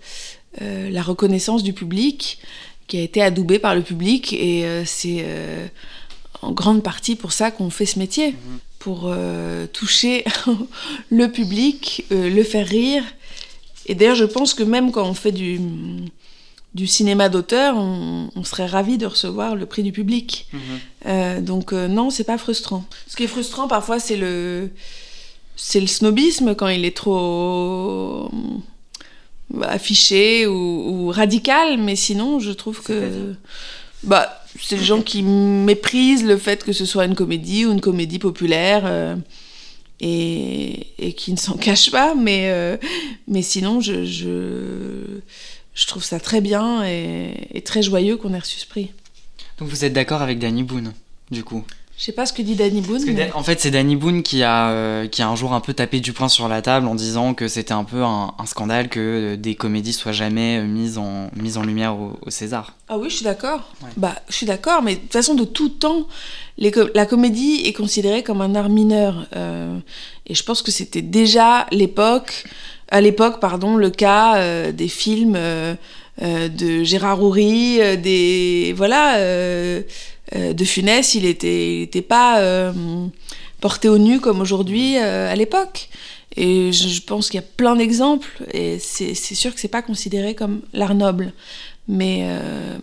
[0.62, 2.40] euh, la reconnaissance du public,
[2.88, 5.26] qui a été adoubé par le public, et euh, c'est
[6.44, 8.36] en grande partie pour ça qu'on fait ce métier,
[8.78, 10.24] pour euh, toucher
[11.10, 13.04] le public, le faire rire.
[13.88, 15.60] Et d'ailleurs, je pense que même quand on fait du,
[16.74, 20.48] du cinéma d'auteur, on, on serait ravi de recevoir le prix du public.
[21.06, 22.84] Euh, donc euh, non, c'est pas frustrant.
[23.08, 24.70] Ce qui est frustrant parfois, c'est le
[25.56, 28.28] c'est le snobisme quand il est trop
[29.54, 30.54] euh, affiché ou,
[31.08, 33.36] ou radical, mais sinon, je trouve que
[34.04, 37.82] bah c'est les gens qui méprisent le fait que ce soit une comédie ou une
[37.82, 38.84] comédie populaire.
[38.86, 39.16] euh,
[40.06, 42.52] et, et qui ne s'en cachent pas, mais,
[43.28, 44.28] mais sinon, je, je,
[45.74, 48.92] je trouve ça très bien et, et très joyeux qu'on ait reçu ce prix.
[49.60, 50.94] Donc vous êtes d'accord avec Danny Boone,
[51.32, 51.64] du coup?
[51.96, 53.04] Je sais pas ce que dit Danny Boone.
[53.14, 55.76] Mais- En fait, c'est Danny Boone qui a, euh, qui a un jour un peu
[55.76, 58.90] tapé du poing sur la table en disant que c'était un peu un, un scandale
[58.90, 62.76] que euh, des comédies soient jamais euh, mises en, mises en lumière au, au César.
[62.90, 63.72] Ah oui, je suis d'accord.
[63.84, 63.90] Ouais.
[63.96, 66.08] Bah, je suis d'accord, mais de toute façon, de tout temps,
[66.58, 69.28] les la comédie est considérée comme un art mineur.
[69.36, 69.78] euh,
[70.26, 72.46] et je pense que c'était déjà l'époque,
[72.90, 75.74] à l'époque, pardon, le cas euh, des films euh,
[76.22, 81.16] euh, de Gérard Houry, des voilà, de Funès.
[81.16, 82.72] Il était, était pas
[83.62, 85.90] porté au nu comme aujourd'hui à l'époque.
[86.36, 88.44] Et je, je pense qu'il y a plein d'exemples.
[88.54, 91.34] Et c'est sûr que c'est pas considéré comme l'art noble.
[91.88, 92.28] Mais,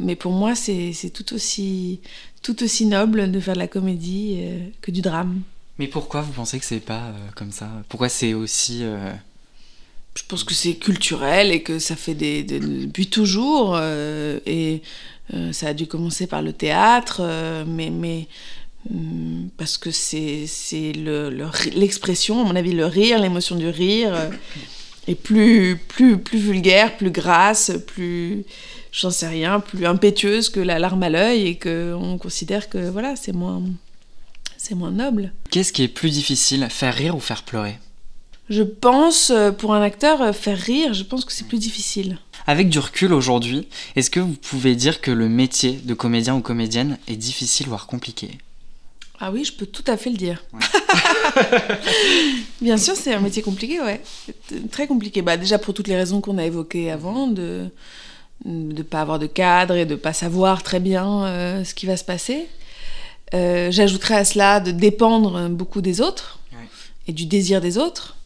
[0.01, 2.01] mais pour moi, c'est tout aussi,
[2.43, 4.41] tout aussi noble de faire de la comédie
[4.81, 5.43] que du drame.
[5.79, 7.69] Mais pourquoi vous pensez que c'est pas comme ça?
[7.89, 8.83] Pourquoi c'est aussi...
[10.21, 13.75] Je pense que c'est culturel et que ça fait des, des- depuis toujours.
[13.77, 14.83] euh, et
[15.35, 18.27] euh, ça a dû commencer par le théâtre, euh, mais,
[18.91, 20.47] hum, parce que c'est
[21.75, 24.13] l'expression, à mon avis, le rire, l'émotion du rire
[25.09, 25.79] est plus,
[26.33, 28.45] vulgaire, plus grasse, plus,
[28.93, 33.17] j'en sais rien, plus impétueuse que la larme à l'œil et qu'on considère que voilà,
[33.17, 33.63] c'est moins,
[34.73, 35.33] moins noble.
[35.51, 37.79] Qu'est-ce qui est plus difficile, faire rire ou faire pleurer?
[38.51, 42.19] Je pense, euh, pour un acteur, euh, faire rire, je pense que c'est plus difficile.
[42.47, 46.41] Avec du recul aujourd'hui, est-ce que vous pouvez dire que le métier de comédien ou
[46.41, 48.39] comédienne est difficile voire compliqué?
[49.21, 50.43] Ah oui, je peux tout à fait le dire.
[52.61, 54.01] Bien sûr, c'est un métier compliqué, ouais.
[54.73, 55.23] Très compliqué.
[55.23, 57.67] Bah, déjà pour toutes les raisons qu'on a évoquées avant, de
[58.47, 61.97] ne pas avoir de cadre et de pas savoir très bien euh, ce qui va
[61.99, 62.47] se passer.
[63.35, 66.67] Euh, J'ajouterais à cela de dépendre beaucoup des autres Ouais.
[67.07, 68.17] et du désir des autres.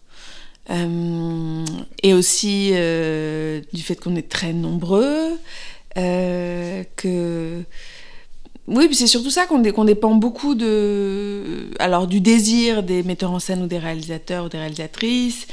[0.71, 1.65] Euh,
[2.03, 5.33] et aussi euh, du fait qu'on est très nombreux,
[5.99, 7.63] euh, que
[8.67, 13.03] oui, puis c'est surtout ça qu'on dé- qu'on dépend beaucoup de alors du désir des
[13.03, 15.47] metteurs en scène ou des réalisateurs ou des réalisatrices,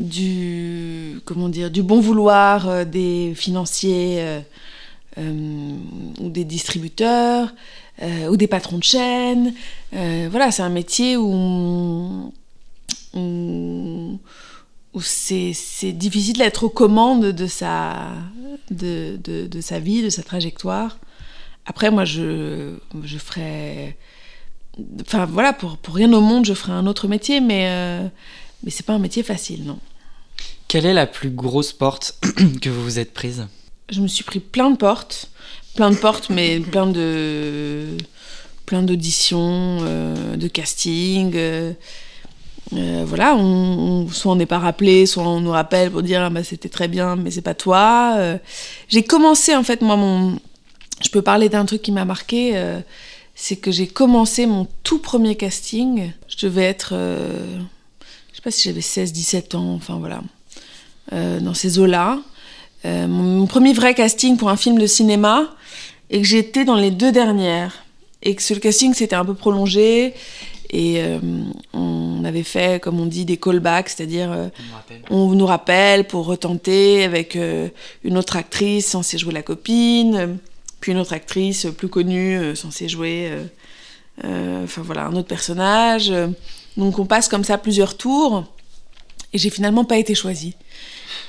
[0.00, 4.40] du comment dire du bon vouloir des financiers
[5.16, 7.54] ou des distributeurs
[8.28, 9.54] ou des patrons de chaîne.
[9.92, 12.32] Voilà, c'est un métier où
[13.14, 14.18] où,
[14.92, 15.52] où c'est
[15.92, 18.12] difficile d'être aux commandes de sa,
[18.70, 20.98] de, de, de sa vie, de sa trajectoire.
[21.66, 23.96] Après, moi, je, je ferais.
[25.00, 28.06] Enfin, voilà, pour, pour rien au monde, je ferais un autre métier, mais, euh,
[28.62, 29.78] mais c'est pas un métier facile, non.
[30.68, 32.18] Quelle est la plus grosse porte
[32.60, 33.46] que vous vous êtes prise?
[33.90, 35.30] Je me suis pris plein de portes,
[35.76, 37.96] plein de portes, mais plein de
[38.66, 41.32] plein d'auditions, euh, de casting.
[41.36, 41.72] euh,
[42.72, 46.30] euh, voilà, on, soit on n'est pas rappelé, soit on nous rappelle pour dire ah,
[46.30, 48.14] bah, c'était très bien, mais c'est pas toi.
[48.18, 48.38] Euh,
[48.88, 50.38] j'ai commencé en fait moi mon,
[51.02, 52.80] je peux parler d'un truc qui m'a marqué, euh,
[53.34, 56.12] c'est que j'ai commencé mon tout premier casting.
[56.28, 60.22] Je devais être, je sais pas si j'avais 16-17 ans, enfin voilà,
[61.12, 62.20] dans ces eaux-là.
[62.84, 65.50] Mon, mon premier vrai casting pour un film de cinéma
[66.10, 67.84] et que j'étais dans les deux dernières
[68.22, 70.14] et que ce casting s'était un peu prolongé
[70.70, 71.18] et euh,
[71.72, 74.48] on avait fait comme on dit des callbacks c'est-à-dire euh,
[75.10, 77.68] On nous rappelle pour retenter avec euh,
[78.02, 80.38] une autre actrice censée jouer la copine,
[80.80, 83.30] puis une autre actrice plus connue censée jouer,
[84.22, 86.12] enfin voilà, un autre personnage.
[86.76, 88.44] Donc on passe comme ça plusieurs tours,
[89.32, 90.54] et j'ai finalement pas été choisie.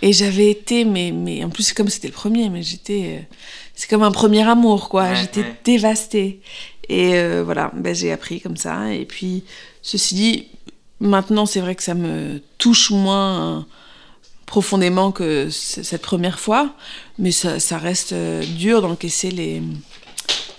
[0.02, 3.26] Et j'avais été, mais, mais en plus comme c'était le premier, mais j'étais,
[3.76, 5.04] c'est comme un premier amour quoi.
[5.04, 5.56] Ouais, j'étais ouais.
[5.64, 6.42] dévastée.
[6.90, 8.94] Et euh, voilà, ben, j'ai appris comme ça.
[8.94, 9.44] Et puis
[9.82, 10.46] ceci dit,
[11.00, 13.58] maintenant c'est vrai que ça me touche moins.
[13.60, 13.66] hein,
[14.46, 16.76] profondément que cette première fois,
[17.18, 19.62] mais ça, ça reste euh, dur d'encaisser les,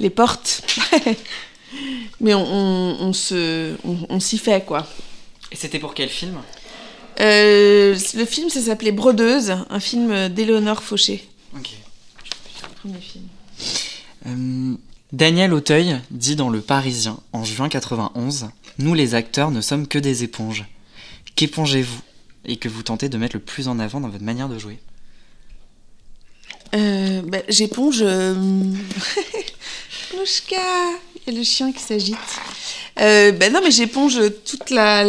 [0.01, 0.63] les portes.
[2.21, 4.87] mais on, on, on se, on, on s'y fait, quoi.
[5.53, 6.37] Et c'était pour quel film?
[7.21, 11.27] Euh, le film, ça s'appelait Brodeuse, un film d'Éléonore Fauché.
[11.57, 11.71] Ok.
[12.83, 13.29] Premier film.
[14.27, 14.75] Euh,
[15.13, 18.49] Daniel Auteuil dit dans Le Parisien en juin 91
[18.79, 20.65] Nous les acteurs ne sommes que des éponges.
[21.37, 22.01] Qu'épongez-vous
[22.45, 24.79] et que vous tentez de mettre le plus en avant dans votre manière de jouer?
[26.75, 28.01] Euh, bah, J'éponge.
[28.03, 28.35] Euh...
[30.13, 32.17] Il y a le chien qui s'agite.
[32.97, 35.05] Ben non, mais j'éponge toute la.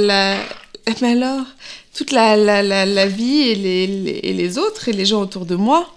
[1.01, 1.45] Mais alors
[1.93, 5.55] Toute la, la, la, vie et les, et les autres et les gens autour de
[5.55, 5.93] moi.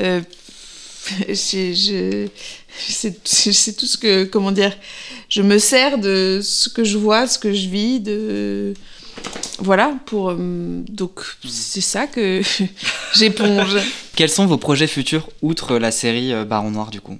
[0.00, 0.20] Euh,
[1.28, 2.28] je-
[2.78, 4.24] c'est tout ce que.
[4.24, 4.76] Comment dire
[5.28, 8.74] Je me sers de ce que je vois, ce que je vis, de.
[9.58, 10.30] Voilà, pour.
[10.30, 10.36] euh,
[10.88, 12.40] donc, c'est ça que
[13.16, 13.76] j'éponge.
[14.16, 17.18] Quels sont vos projets futurs outre la série euh, Baron Noir du coup?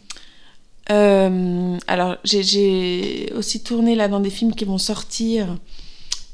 [0.90, 5.56] Euh, alors, j'ai- aussi tourné là dans des films qui vont sortir.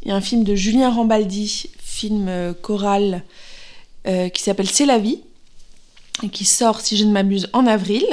[0.02, 3.24] Il y a un film de Julien Rambaldi, film choral,
[4.06, 5.20] euh, qui s'appelle C'est la vie,
[6.22, 8.04] et qui sort, si je ne m'abuse, en avril,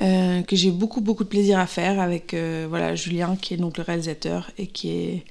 [0.00, 3.56] euh, que j'ai beaucoup, beaucoup de plaisir à faire avec euh, voilà, Julien, qui est
[3.56, 5.24] donc le réalisateur, et qui est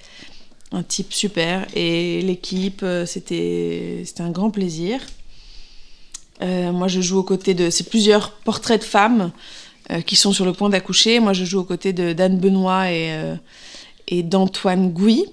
[0.74, 1.66] un type super.
[1.74, 5.00] Et l'équipe, euh, c'était c'était un grand plaisir.
[6.40, 7.72] Moi, je joue aux côtés de...
[7.72, 9.32] C'est plusieurs portraits de femmes
[10.06, 11.20] qui sont sur le point d'accoucher.
[11.20, 13.12] Moi, je joue aux côtés de d'Anne Benoît et,
[14.08, 15.26] et d'Antoine Gouy.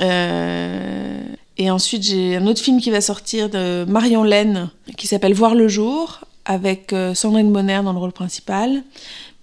[0.00, 5.54] Et ensuite, j'ai un autre film qui va sortir de Marion Laine qui s'appelle Voir
[5.54, 8.82] le jour avec euh, Sandrine Bonner dans le rôle principal,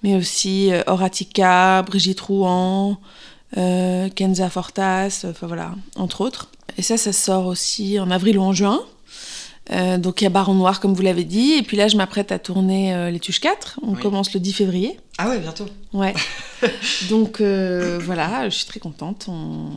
[0.02, 2.98] mais aussi euh, Horatica, Brigitte Rouen,
[3.58, 6.50] euh, Kenza Fortas, enfin voilà, entre autres.
[6.78, 8.82] Et ça, ça sort aussi en avril ou en juin.
[9.72, 11.54] Euh, donc il y a Baron Noir, comme vous l'avez dit.
[11.54, 13.80] Et puis là, je m'apprête à tourner euh, Les Tuches 4.
[13.84, 14.02] On Oui.
[14.02, 15.00] commence le 10 février.
[15.18, 15.66] Ah ouais, bientôt.
[15.94, 16.14] Ouais.
[17.10, 19.26] donc voilà, je suis très contente.
[19.30, 19.68] On,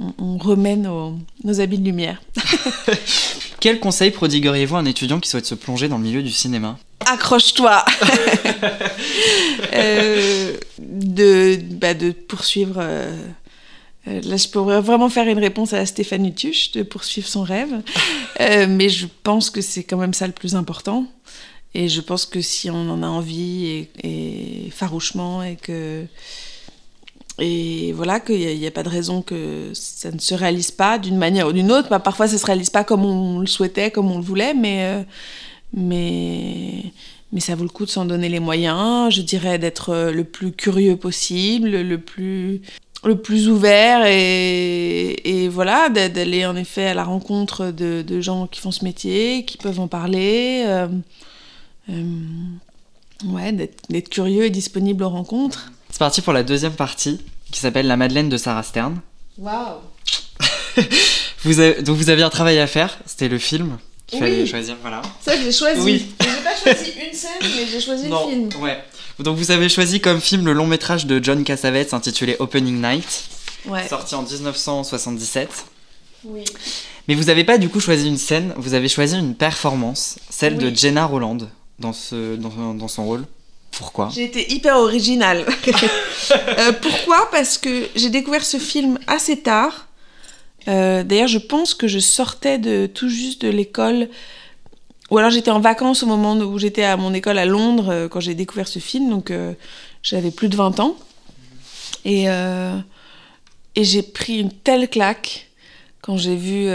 [0.00, 2.20] on- on remet nos, nos habits de lumière.
[3.62, 6.80] Quel conseil prodigueriez-vous à un étudiant qui souhaite se plonger dans le milieu du cinéma
[7.06, 7.84] Accroche-toi
[9.74, 12.74] Euh, de, bah, de poursuivre.
[12.78, 13.16] euh,
[14.08, 17.72] euh, là, je pourrais vraiment faire une réponse à Stéphanie Tuche, de poursuivre son rêve.
[18.40, 21.06] Euh, mais je pense que c'est quand même ça le plus important.
[21.74, 26.04] Et je pense que si on en a envie et, et farouchement et que
[27.44, 31.18] et voilà qu'il n'y a, pas de raison que ça ne se réalise pas d'une
[31.18, 31.88] manière ou d'une autre.
[31.88, 34.54] Bah, parfois, ça ne se réalise pas comme on le souhaitait, comme on le voulait,
[34.54, 35.02] mais, euh,
[35.74, 36.84] mais,
[37.32, 39.12] mais ça vaut le coup de s'en donner les moyens.
[39.12, 42.62] Je dirais d'être le plus curieux possible, le plus,
[43.04, 48.46] le plus ouvert et, et voilà, d'aller en effet à la rencontre de, de, gens
[48.46, 50.62] qui font ce métier, qui peuvent en parler.
[50.64, 50.86] Euh,
[51.90, 52.04] euh,
[53.24, 55.72] ouais, d'être curieux et disponible aux rencontres.
[55.90, 57.18] C'est parti pour la deuxième partie
[57.52, 59.00] qui s'appelle La Madeleine de Sarah Stern.
[59.38, 59.76] Waouh
[61.44, 64.28] vous avez, Donc vous aviez un travail à faire, c'était le film qu'il oui.
[64.30, 65.02] fallait choisir, voilà.
[65.24, 65.80] Ça, j'ai choisi.
[65.80, 66.06] Oui.
[66.20, 68.62] J'ai pas choisi une scène, mais j'ai choisi non, le film.
[68.62, 68.82] Ouais.
[69.20, 73.24] Donc vous avez choisi comme film le long métrage de John Cassavetes intitulé Opening Night,
[73.66, 73.86] ouais.
[73.88, 75.48] sorti en 1977.
[76.24, 76.44] Oui.
[77.08, 80.56] Mais vous n'avez pas du coup choisi une scène, vous avez choisi une performance, celle
[80.56, 80.70] Oui.
[80.70, 81.38] de Jenna Roland
[81.78, 83.24] dans, ce, dans, dans son rôle.
[83.72, 85.44] Pourquoi J'ai été hyper originale.
[86.58, 87.28] Euh, pourquoi?
[87.30, 89.88] Parce que j'ai découvert ce film assez tard.
[90.68, 94.08] Euh, D'ailleurs, je pense que je sortais de tout juste de l'école.
[95.10, 98.08] Ou alors j'étais en vacances au moment où j'étais à mon école à Londres euh,
[98.08, 99.10] quand j'ai découvert ce film.
[99.10, 99.32] Donc
[100.02, 100.96] j'avais plus de 20 ans.
[102.04, 105.48] Et, et j'ai pris une telle claque
[106.00, 106.66] quand j'ai vu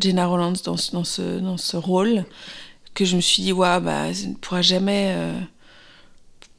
[0.00, 0.92] Jenna Rollins dans, ce-
[1.40, 2.24] dans, ce, rôle
[2.94, 5.14] que je me suis dit, ouais, bah, ne pourra jamais.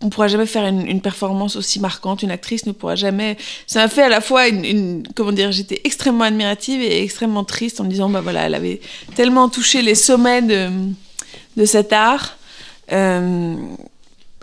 [0.01, 3.37] On pourra jamais faire une, performance aussi marquante, une actrice ne pourra jamais.
[3.67, 7.81] Ça m'a fait à la fois une, comment dire, j'étais extrêmement admirative et extrêmement triste
[7.81, 8.79] en me disant bah voilà, elle avait
[9.15, 12.37] tellement touché les sommets de cet art.
[12.91, 13.55] Euh,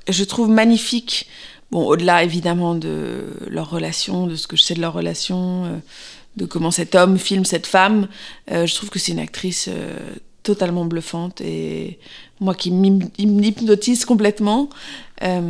[0.08, 1.26] je trouve magnifique.
[1.70, 5.76] Bon, au-delà évidemment de leur relation, de ce que je sais de leur relation, euh,
[6.36, 8.08] de comment cet homme filme cette femme,
[8.52, 9.68] euh, je trouve que c'est une actrice
[10.42, 11.98] totalement bluffante et
[12.38, 14.68] moi qui m'hy- m'hypnotise complètement.
[15.22, 15.40] Euh,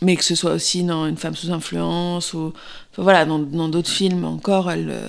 [0.00, 2.54] mais que ce soit aussi dans Une femme sous influence ou
[2.92, 5.08] enfin, voilà dans d'autres films encore elle euh,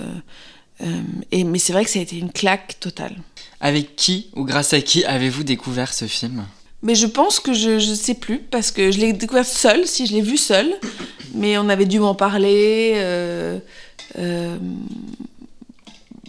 [0.82, 1.00] euh,
[1.32, 3.16] et mais c'est vrai que ça a été une claque totale.
[3.58, 6.44] Avec qui ou grâce à qui avez-vous découvert ce film?
[6.82, 10.06] Mais je pense que je je sais plus parce que je l'ai découvert seule si
[10.06, 10.74] je l'ai vu seule
[11.34, 13.58] mais on avait dû m'en parler euh,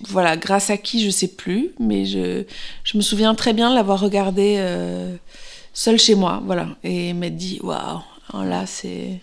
[0.08, 2.46] voilà grâce à qui je sais plus mais je
[2.86, 4.58] je me souviens très bien l'avoir regardé
[5.78, 8.02] seule chez moi voilà et m'être dit waouh
[8.34, 9.20] alors là c'est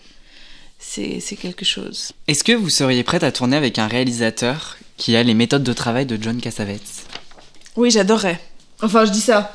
[0.79, 5.17] c'est c'est quelque chose Est-ce que vous seriez prête à tourner avec un réalisateur qui
[5.17, 7.07] a les méthodes de travail de John Cassavetes?
[7.75, 8.39] Oui, j'adorerais.
[8.81, 9.51] Enfin, je dis ça.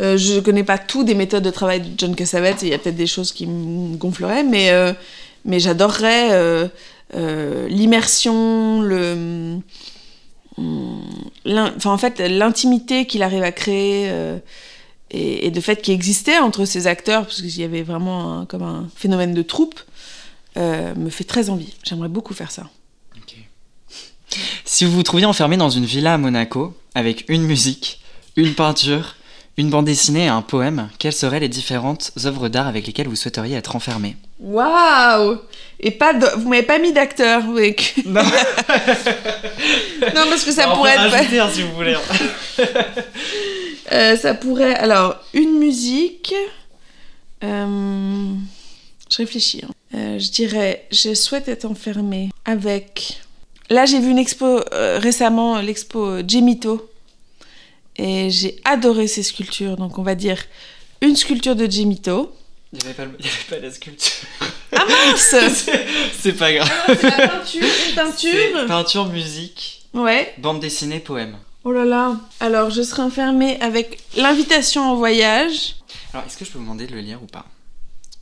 [0.00, 2.62] Euh, je connais pas tout des méthodes de travail de John Cassavetes.
[2.62, 4.92] et Il y a peut-être des choses qui me gonfleraient, mais, euh,
[5.44, 6.66] mais j'adorerais euh,
[7.14, 9.60] euh, l'immersion, le,
[10.56, 11.02] hum,
[11.46, 14.38] enfin, en fait, l'intimité qu'il arrive à créer euh,
[15.10, 18.46] et, et de fait qui existait entre ces acteurs, parce qu'il y avait vraiment un-
[18.46, 19.80] comme un phénomène de troupe,
[20.56, 21.74] euh, me fait très envie.
[21.84, 22.64] J'aimerais beaucoup faire ça.
[24.64, 28.00] Si vous vous trouviez enfermé dans une villa à Monaco, avec une musique,
[28.36, 29.16] une peinture,
[29.56, 33.16] une bande dessinée et un poème, quelles seraient les différentes œuvres d'art avec lesquelles vous
[33.16, 34.16] souhaiteriez être enfermé?
[34.38, 35.38] Waouh
[35.80, 36.26] Et pas de...
[36.38, 37.74] vous m'avez pas mis d'acteur, oui.
[38.06, 38.22] Non,
[40.14, 41.52] Non, parce que ça pourrait être.
[41.52, 41.96] si vous voulez.
[43.92, 44.74] Euh, ça pourrait.
[44.74, 46.34] Alors, une musique.
[47.44, 48.34] euh,
[49.10, 49.62] Je réfléchis.
[49.64, 49.70] hein.
[49.94, 53.20] Euh, je dirais, je souhaite être enfermée avec.
[53.70, 56.88] Là, j'ai vu une expo récemment, l'expo Gemito.
[57.96, 59.76] Et j'ai adoré ces sculptures.
[59.76, 60.38] Donc, on va dire
[61.02, 62.32] une sculpture de Gemito.
[62.72, 64.12] Il n'y avait, pas le- il y avait pas la sculpture.
[64.72, 65.34] Ah mince
[66.20, 66.70] C'est- pas grave.
[66.86, 68.66] C'est la peinture, une peinture.
[68.68, 70.32] Peinture, musique, Ouais.
[70.38, 71.36] bande dessinée, poème.
[71.64, 72.18] Oh là là.
[72.40, 75.76] Alors, je serai enfermée avec l'invitation en voyage.
[76.12, 77.46] Alors, est-ce que je peux vous demander de le lire ou pas?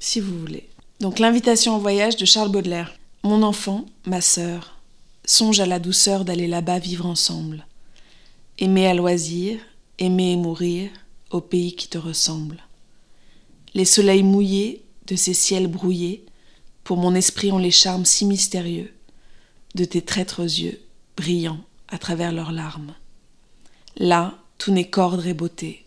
[0.01, 0.69] Si vous voulez.
[1.01, 2.93] Donc l'invitation au voyage de Charles Baudelaire.
[3.23, 4.77] Mon enfant, ma sœur,
[5.25, 7.67] songe à la douceur d'aller là-bas vivre ensemble.
[8.59, 9.61] Aimer à loisir,
[9.99, 10.91] aimer et mourir
[11.31, 12.65] au pays qui te ressemble.
[13.75, 16.25] Les soleils mouillés de ces ciels brouillés,
[16.83, 18.93] pour mon esprit ont les charmes si mystérieux
[19.75, 20.81] de tes traîtres yeux
[21.17, 22.95] brillants à travers leurs larmes.
[23.99, 25.85] Là, tout n'est qu'ordre et beauté,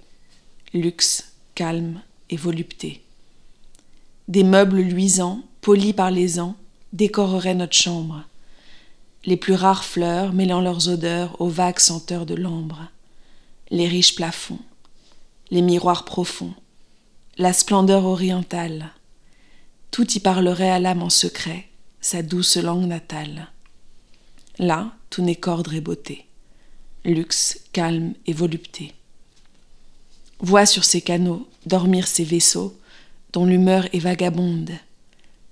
[0.73, 3.01] luxe, calme et volupté.
[4.27, 6.57] Des meubles luisants, polis par les ans,
[6.91, 8.25] décoreraient notre chambre.
[9.23, 12.89] Les plus rares fleurs mêlant leurs odeurs aux vagues senteurs de l'ambre.
[13.69, 14.59] Les riches plafonds,
[15.49, 16.53] les miroirs profonds,
[17.37, 18.91] la splendeur orientale.
[19.89, 21.69] Tout y parlerait à l'âme en secret,
[22.01, 23.47] sa douce langue natale.
[24.59, 26.25] Là, tout n'est qu'ordre et beauté,
[27.03, 28.93] luxe, calme et volupté.
[30.39, 32.77] Vois sur ces canaux dormir ces vaisseaux
[33.33, 34.71] dont l'humeur est vagabonde.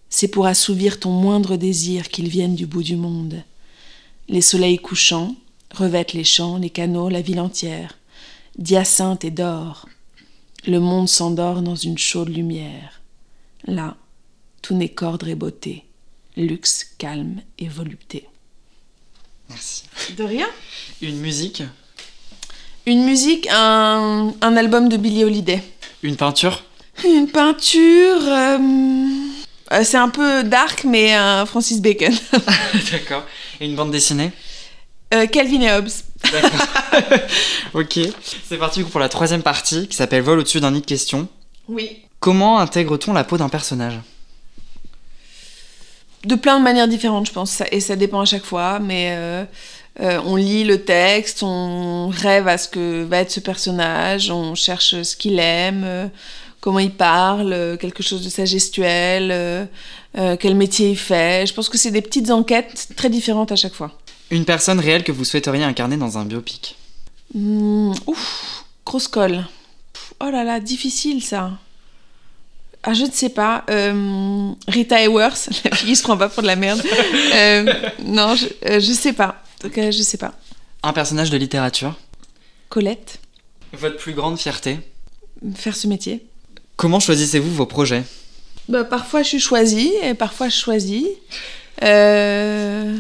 [0.10, 3.44] C'est pour assouvir ton moindre désir qu'ils viennent du bout du monde.
[4.28, 5.36] Les soleils couchants
[5.74, 7.98] revêtent les champs, les canaux, la ville entière,
[8.58, 9.88] d'hyacinthe et d'or.
[10.68, 13.02] Le monde s'endort dans une chaude lumière.
[13.66, 13.98] Là,
[14.62, 15.86] tout n'est qu'ordre et beauté,
[16.36, 18.29] luxe, calme et volupté.
[19.50, 19.84] Merci.
[20.18, 20.48] De rien
[21.02, 21.64] Une musique
[22.86, 25.62] Une musique, un, un album de Billie Holiday.
[26.04, 26.64] Une peinture
[27.06, 28.22] Une peinture.
[28.22, 28.58] euh,
[29.72, 32.14] euh, c'est un peu dark, mais un Francis Bacon.
[32.92, 33.24] D'accord.
[33.60, 34.32] Et une bande dessinée
[35.14, 35.90] Euh, Calvin et Hobbes.
[36.32, 36.68] D'accord.
[37.74, 38.00] ok.
[38.48, 41.28] C'est parti pour la troisième partie qui s'appelle Vol au-dessus d'un nid de questions.
[41.68, 42.00] Oui.
[42.20, 44.00] Comment intègre-t-on la peau d'un personnage?
[46.30, 49.46] De plein de manières différentes, je pense, et ça dépend à chaque fois, mais euh,
[50.00, 54.54] euh, on lit le texte, on rêve à ce que va être ce personnage, on
[54.54, 56.08] cherche ce qu'il aime, euh,
[56.60, 59.68] comment il parle, quelque chose de sa gestuelle,
[60.40, 61.48] quel métier il fait.
[61.48, 63.92] Je pense que c'est des petites enquêtes très différentes à chaque fois.
[64.30, 66.78] Une personne réelle que vous souhaiteriez incarner dans un biopic?
[67.34, 69.48] Hmm, ouf, grosse colle.
[69.94, 71.54] Pff, Oh là là, difficile ça.
[72.84, 73.66] Ah, je ne sais pas.
[73.70, 76.82] Euh, Rita Hayworth, la fille qui se prend pas pour de la merde.
[77.36, 77.74] Euh,
[78.06, 79.44] non, je, euh, je sais pas.
[79.58, 80.34] En tout cas, je sais pas.
[80.84, 81.96] Un personnage de littérature
[82.70, 83.20] Colette,
[83.74, 84.80] Votre plus grande fierté
[85.56, 86.26] faire ce métier.
[86.76, 88.04] Comment choisissez-vous vos projets?
[88.68, 91.06] Bah, parfois, je suis choisie et parfois, je choisis.
[91.84, 92.96] Euh,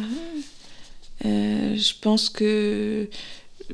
[1.23, 3.09] je pense que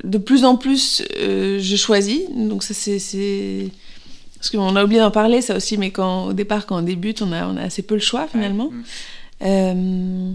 [0.03, 2.21] de plus en plus, je choisis.
[2.29, 3.69] Donc, ça, c'est.
[4.45, 7.23] Parce qu'on a oublié d'en parler, ça aussi, mais quand, au départ, quand on débute,
[7.23, 8.67] on a, on a assez peu le choix, finalement.
[9.41, 9.47] Ouais.
[9.47, 10.31] Euh,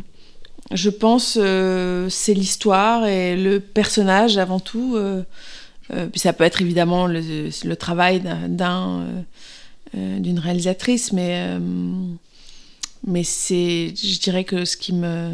[0.73, 4.95] je pense euh, c'est l'histoire et le personnage avant tout.
[4.97, 5.23] euh,
[5.93, 7.21] euh, puis ça peut être évidemment le,
[7.65, 9.07] le travail d'un- d'un,
[9.95, 11.59] d'une réalisatrice, mais euh,
[13.07, 15.31] mais c'est, je dirais que ce qui me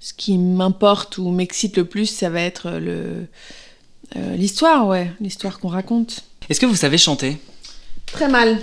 [0.00, 3.26] ce qui m'importe ou m'excite le plus, ça va être le
[4.16, 6.24] euh, l'histoire, ouais, l'histoire qu'on raconte.
[6.48, 7.38] Est-ce que vous savez chanter?
[8.12, 8.58] Très mal.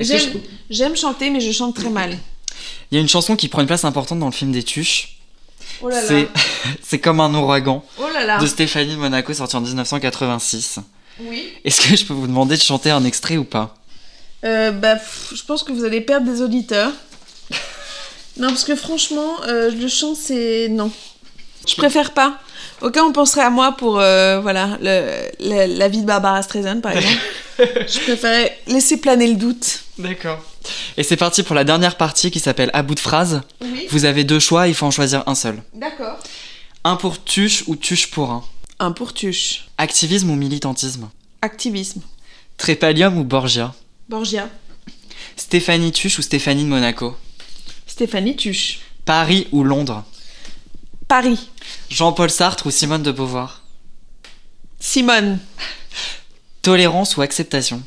[0.00, 2.16] J'aime chanter, mais je chante très mal.
[2.90, 5.18] Il y a une chanson qui prend une place importante dans le film des Tuches.
[5.82, 5.90] Oh.
[6.82, 8.38] C'est comme un ouragan Oh là là.
[8.38, 10.78] de Stéphanie de Monaco sorti en 1986.
[11.20, 11.52] Oui.
[11.64, 13.74] Est-ce que je peux vous demander de chanter un extrait ou pas?
[14.44, 14.96] Euh, bah,
[15.34, 16.92] je pense que vous allez perdre des auditeurs.
[18.36, 20.68] non, parce que franchement, euh, le chant, c'est.
[20.68, 20.90] Non.
[21.66, 22.38] Je préfère pas.
[22.82, 26.80] Aucun on penserait à moi pour euh, voilà, le, le- la vie de Barbara Streisand,
[26.80, 27.18] par exemple.
[27.58, 29.80] je préférais laisser planer le doute.
[29.98, 30.44] D'accord.
[30.96, 33.40] Et c'est parti pour la dernière partie qui s'appelle À bout de phrase.
[33.62, 35.62] Oui, Vous avez deux choix, il faut en choisir un seul.
[35.74, 36.18] d'accord.
[36.84, 38.44] Un pour tuche ou tuche pour un.
[38.78, 39.66] Un pour tuche.
[39.78, 41.08] Activisme ou militantisme?
[41.42, 42.02] Activisme.
[42.58, 43.74] Trépalium ou Borgia?
[44.08, 44.48] Borgia.
[45.36, 47.16] Stéphanie Tuche ou Stéphanie de Monaco?
[47.86, 48.80] Stéphanie Tuche.
[49.04, 50.04] Paris ou Londres?
[51.08, 51.50] Paris.
[51.88, 53.62] Jean-Paul Sartre ou Simone de Beauvoir?
[54.80, 55.38] Simone.
[56.62, 57.80] Tolérance ou acceptation?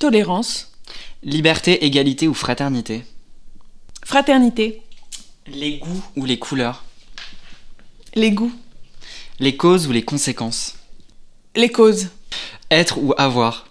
[0.00, 0.72] Tolérance.
[1.22, 3.04] Liberté, égalité ou fraternité?
[4.04, 4.82] Fraternité.
[5.46, 6.84] Les goûts ou les couleurs?
[8.16, 8.54] Les goûts.
[9.38, 10.74] Les causes ou les conséquences?
[11.54, 12.08] Les causes.
[12.68, 13.68] Être ou avoir?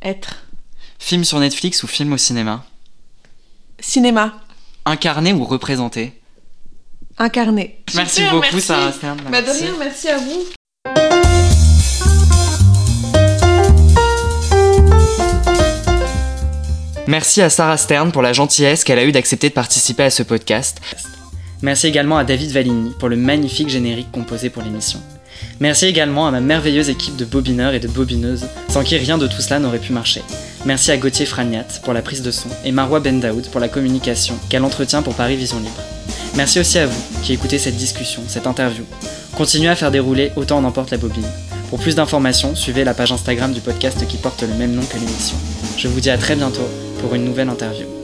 [0.00, 0.46] Être.
[1.00, 2.64] Film sur Netflix ou film au cinéma?
[3.80, 4.40] Cinéma.
[4.84, 6.12] Incarner ou représenter
[7.18, 7.82] Incarné.
[7.94, 8.60] Merci Super, beaucoup merci.
[8.66, 9.18] Sarah Stern.
[9.30, 9.64] Bah de Merci.
[9.64, 10.44] rien, merci à vous.
[17.06, 20.22] Merci à Sarah Stern pour la gentillesse qu'elle a eue d'accepter de participer à ce
[20.22, 20.80] podcast.
[21.62, 25.00] Merci également à David Valigny pour le magnifique générique composé pour l'émission.
[25.60, 29.26] Merci également à ma merveilleuse équipe de bobineurs et de bobineuses, sans qui rien de
[29.26, 30.22] tout cela n'aurait pu marcher.
[30.64, 33.68] Merci à Gauthier Fragnat pour la prise de son et Marois Ben Daoud pour la
[33.68, 35.80] communication qu'elle entretient pour Paris Vision Libre.
[36.36, 38.84] Merci aussi à vous qui écoutez cette discussion, cette interview.
[39.36, 41.26] Continuez à faire dérouler autant en emporte la bobine.
[41.70, 44.98] Pour plus d'informations, suivez la page Instagram du podcast qui porte le même nom que
[44.98, 45.36] l'émission.
[45.78, 46.68] Je vous dis à très bientôt
[47.00, 47.95] pour une nouvelle interview.